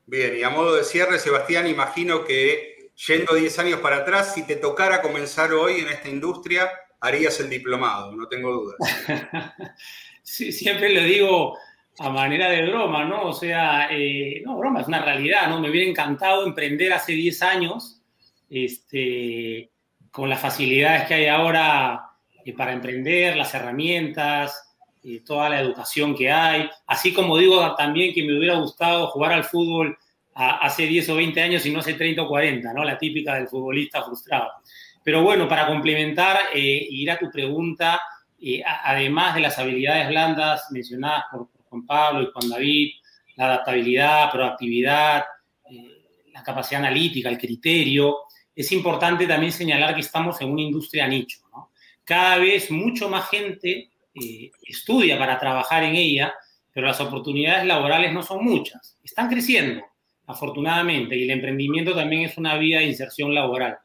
Bien, 0.05 0.37
y 0.37 0.43
a 0.43 0.49
modo 0.49 0.75
de 0.75 0.83
cierre, 0.83 1.17
Sebastián, 1.17 1.67
imagino 1.67 2.25
que 2.25 2.91
yendo 3.07 3.33
10 3.33 3.59
años 3.59 3.79
para 3.79 3.97
atrás, 3.97 4.33
si 4.33 4.45
te 4.45 4.55
tocara 4.55 5.01
comenzar 5.01 5.51
hoy 5.53 5.79
en 5.79 5.87
esta 5.87 6.09
industria, 6.09 6.69
harías 6.99 7.39
el 7.39 7.49
diplomado, 7.49 8.11
no 8.11 8.27
tengo 8.27 8.51
dudas. 8.53 8.77
sí, 10.23 10.51
siempre 10.51 10.89
le 10.89 11.03
digo 11.03 11.57
a 11.99 12.09
manera 12.09 12.49
de 12.49 12.67
broma, 12.67 13.05
¿no? 13.05 13.27
O 13.27 13.33
sea, 13.33 13.87
eh, 13.89 14.41
no, 14.45 14.57
broma, 14.57 14.81
es 14.81 14.87
una 14.87 15.01
realidad, 15.01 15.47
¿no? 15.47 15.59
Me 15.59 15.69
hubiera 15.69 15.89
encantado 15.89 16.45
emprender 16.45 16.91
hace 16.93 17.13
10 17.13 17.41
años, 17.41 18.01
este, 18.49 19.69
con 20.11 20.29
las 20.29 20.41
facilidades 20.41 21.07
que 21.07 21.13
hay 21.13 21.27
ahora 21.27 22.09
eh, 22.43 22.53
para 22.53 22.73
emprender, 22.73 23.37
las 23.37 23.53
herramientas, 23.53 24.75
eh, 25.03 25.21
toda 25.25 25.49
la 25.49 25.61
educación 25.61 26.15
que 26.15 26.31
hay, 26.31 26.69
así 26.87 27.13
como 27.13 27.37
digo 27.37 27.75
también 27.75 28.13
que 28.13 28.23
me 28.23 28.37
hubiera 28.37 28.55
gustado 28.55 29.07
jugar 29.07 29.33
al 29.33 29.43
fútbol 29.43 29.97
hace 30.33 30.85
10 30.85 31.09
o 31.09 31.15
20 31.15 31.41
años 31.41 31.65
y 31.65 31.71
no 31.71 31.79
hace 31.79 31.93
30 31.93 32.23
o 32.23 32.27
40, 32.27 32.73
¿no? 32.73 32.83
La 32.83 32.97
típica 32.97 33.35
del 33.35 33.47
futbolista 33.47 34.03
frustrado. 34.03 34.51
Pero 35.01 35.23
bueno, 35.23 35.47
para 35.47 35.65
complementar, 35.65 36.37
ir 36.53 37.09
a 37.09 37.17
tu 37.17 37.31
pregunta, 37.31 38.01
además 38.83 39.35
de 39.35 39.39
las 39.39 39.57
habilidades 39.57 40.09
blandas 40.09 40.67
mencionadas 40.71 41.23
por, 41.31 41.47
Juan 41.75 41.85
Pablo 41.85 42.23
y 42.23 42.31
Juan 42.31 42.49
David, 42.49 42.91
la 43.35 43.45
adaptabilidad, 43.45 44.31
proactividad, 44.31 45.25
eh, 45.69 46.23
la 46.33 46.41
capacidad 46.41 46.81
analítica, 46.81 47.29
el 47.29 47.37
criterio. 47.37 48.19
Es 48.55 48.71
importante 48.71 49.27
también 49.27 49.51
señalar 49.51 49.93
que 49.93 50.01
estamos 50.01 50.39
en 50.41 50.51
una 50.51 50.61
industria 50.61 51.07
nicho. 51.07 51.39
Cada 52.03 52.37
vez 52.37 52.71
mucho 52.71 53.09
más 53.09 53.29
gente 53.29 53.89
eh, 54.13 54.51
estudia 54.63 55.17
para 55.17 55.37
trabajar 55.39 55.83
en 55.83 55.95
ella, 55.95 56.33
pero 56.71 56.87
las 56.87 57.01
oportunidades 57.01 57.65
laborales 57.65 58.13
no 58.13 58.21
son 58.21 58.43
muchas. 58.43 58.97
Están 59.03 59.27
creciendo, 59.27 59.83
afortunadamente, 60.27 61.17
y 61.17 61.23
el 61.23 61.31
emprendimiento 61.31 61.93
también 61.95 62.23
es 62.23 62.37
una 62.37 62.57
vía 62.57 62.79
de 62.79 62.85
inserción 62.85 63.33
laboral. 63.33 63.77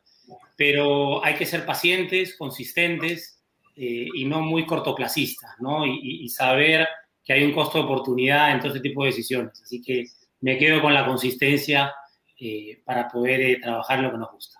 Pero 0.56 1.24
hay 1.24 1.34
que 1.34 1.46
ser 1.46 1.64
pacientes, 1.64 2.36
consistentes 2.36 3.40
eh, 3.74 4.06
y 4.14 4.24
no 4.26 4.42
muy 4.42 4.66
cortoplacistas, 4.66 5.52
¿no? 5.58 5.86
y 5.86 6.28
saber 6.28 6.86
que 7.30 7.34
hay 7.34 7.44
un 7.44 7.52
costo 7.52 7.78
de 7.78 7.84
oportunidad 7.84 8.50
en 8.50 8.58
todo 8.58 8.74
este 8.74 8.80
tipo 8.80 9.04
de 9.04 9.10
decisiones. 9.10 9.62
Así 9.62 9.80
que 9.80 10.04
me 10.40 10.58
quedo 10.58 10.82
con 10.82 10.92
la 10.92 11.06
consistencia 11.06 11.94
eh, 12.40 12.82
para 12.84 13.06
poder 13.06 13.40
eh, 13.40 13.60
trabajar 13.62 14.00
lo 14.00 14.10
que 14.10 14.18
nos 14.18 14.32
gusta. 14.32 14.58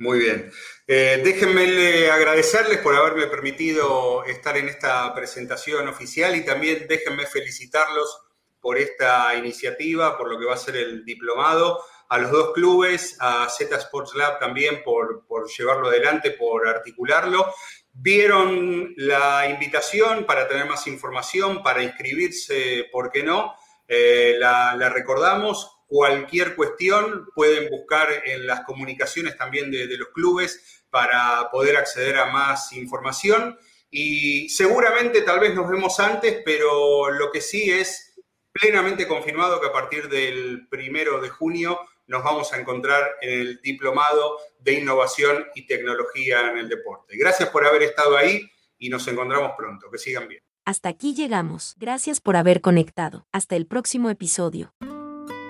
Muy 0.00 0.18
bien. 0.18 0.50
Eh, 0.88 1.20
déjenme 1.22 2.10
agradecerles 2.10 2.78
por 2.78 2.96
haberme 2.96 3.28
permitido 3.28 4.24
estar 4.24 4.56
en 4.56 4.68
esta 4.68 5.14
presentación 5.14 5.86
oficial 5.86 6.34
y 6.34 6.44
también 6.44 6.84
déjenme 6.88 7.26
felicitarlos 7.26 8.22
por 8.60 8.76
esta 8.76 9.36
iniciativa, 9.36 10.18
por 10.18 10.32
lo 10.32 10.36
que 10.36 10.46
va 10.46 10.54
a 10.54 10.58
ser 10.58 10.74
el 10.74 11.04
diplomado, 11.04 11.80
a 12.08 12.18
los 12.18 12.32
dos 12.32 12.52
clubes, 12.54 13.16
a 13.20 13.48
Z 13.48 13.76
Sports 13.76 14.16
Lab 14.16 14.40
también 14.40 14.82
por, 14.82 15.24
por 15.28 15.48
llevarlo 15.48 15.86
adelante, 15.86 16.32
por 16.32 16.66
articularlo 16.66 17.54
vieron 18.00 18.94
la 18.96 19.48
invitación 19.48 20.24
para 20.24 20.46
tener 20.46 20.66
más 20.66 20.86
información, 20.86 21.62
para 21.62 21.82
inscribirse, 21.82 22.86
¿por 22.92 23.10
qué 23.10 23.24
no? 23.24 23.54
Eh, 23.88 24.36
la, 24.38 24.88
recordamos. 24.88 25.74
Cualquier 25.86 26.54
cuestión 26.54 27.26
pueden 27.34 27.70
buscar 27.70 28.08
en 28.26 28.46
las 28.46 28.60
comunicaciones 28.60 29.36
también 29.36 29.70
de, 29.70 29.96
los 29.96 30.08
clubes 30.08 30.84
para 30.90 31.50
poder 31.50 31.76
acceder 31.76 32.18
a 32.18 32.26
más 32.26 32.72
información. 32.72 33.58
Y 33.90 34.48
seguramente 34.50 35.22
tal 35.22 35.40
vez 35.40 35.54
nos 35.54 35.68
vemos 35.68 35.98
antes, 35.98 36.42
pero 36.44 37.10
lo 37.10 37.32
que 37.32 37.40
sí 37.40 37.70
es 37.70 38.20
plenamente 38.52 39.08
confirmado 39.08 39.60
que 39.60 39.68
a 39.68 39.72
partir 39.72 40.08
del 40.08 40.68
primero 40.68 41.20
de 41.20 41.30
junio 41.30 41.80
nos 42.08 42.24
vamos 42.24 42.52
a 42.52 42.58
encontrar 42.58 43.16
en 43.20 43.40
el 43.40 43.60
diplomado 43.60 44.38
de 44.58 44.80
innovación 44.80 45.44
y 45.54 45.66
tecnología 45.66 46.50
en 46.50 46.58
el 46.58 46.68
deporte. 46.68 47.16
Gracias 47.16 47.50
por 47.50 47.64
haber 47.64 47.82
estado 47.82 48.16
ahí 48.16 48.50
y 48.78 48.88
nos 48.88 49.06
encontramos 49.06 49.52
pronto. 49.56 49.90
Que 49.90 49.98
sigan 49.98 50.26
bien. 50.26 50.42
Hasta 50.64 50.88
aquí 50.88 51.14
llegamos. 51.14 51.74
Gracias 51.78 52.20
por 52.20 52.36
haber 52.36 52.60
conectado. 52.60 53.26
Hasta 53.32 53.56
el 53.56 53.66
próximo 53.66 54.10
episodio. 54.10 54.74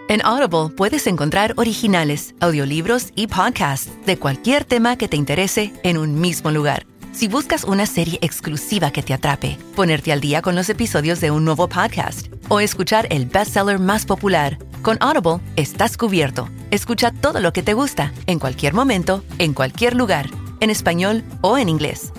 En 0.09 0.25
Audible 0.25 0.75
puedes 0.75 1.07
encontrar 1.07 1.55
originales, 1.57 2.35
audiolibros 2.41 3.13
y 3.15 3.27
podcasts 3.27 3.91
de 4.07 4.19
cualquier 4.19 4.65
tema 4.65 4.97
que 4.97 5.09
te 5.09 5.17
interese 5.17 5.73
en 5.83 5.99
un 5.99 6.21
mismo 6.21 6.51
lugar. 6.51 6.87
Si 7.13 7.27
buscas 7.27 7.65
una 7.65 7.85
serie 7.85 8.19
exclusiva 8.23 8.91
que 8.91 9.03
te 9.03 9.13
atrape, 9.13 9.59
ponerte 9.75 10.13
al 10.13 10.21
día 10.21 10.41
con 10.41 10.55
los 10.55 10.69
episodios 10.69 11.21
de 11.21 11.31
un 11.31 11.45
nuevo 11.45 11.69
podcast 11.69 12.29
o 12.49 12.61
escuchar 12.61 13.07
el 13.11 13.27
bestseller 13.27 13.79
más 13.79 14.07
popular, 14.07 14.59
con 14.83 14.97
Audible 15.01 15.41
estás 15.57 15.97
cubierto. 15.97 16.49
Escucha 16.71 17.11
todo 17.11 17.41
lo 17.41 17.53
que 17.53 17.63
te 17.63 17.75
gusta, 17.75 18.13
en 18.27 18.39
cualquier 18.39 18.75
momento, 18.75 19.23
en 19.39 19.55
cualquier 19.55 19.95
lugar, 19.95 20.29
en 20.61 20.71
español 20.71 21.25
o 21.41 21.59
en 21.59 21.69
inglés. 21.69 22.13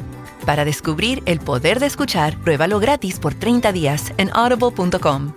Para 0.46 0.66
descubrir 0.66 1.22
el 1.26 1.40
poder 1.40 1.80
de 1.80 1.86
escuchar, 1.86 2.38
pruébalo 2.40 2.80
gratis 2.80 3.20
por 3.20 3.34
30 3.34 3.72
días 3.72 4.14
en 4.18 4.30
audible.com 4.34 5.34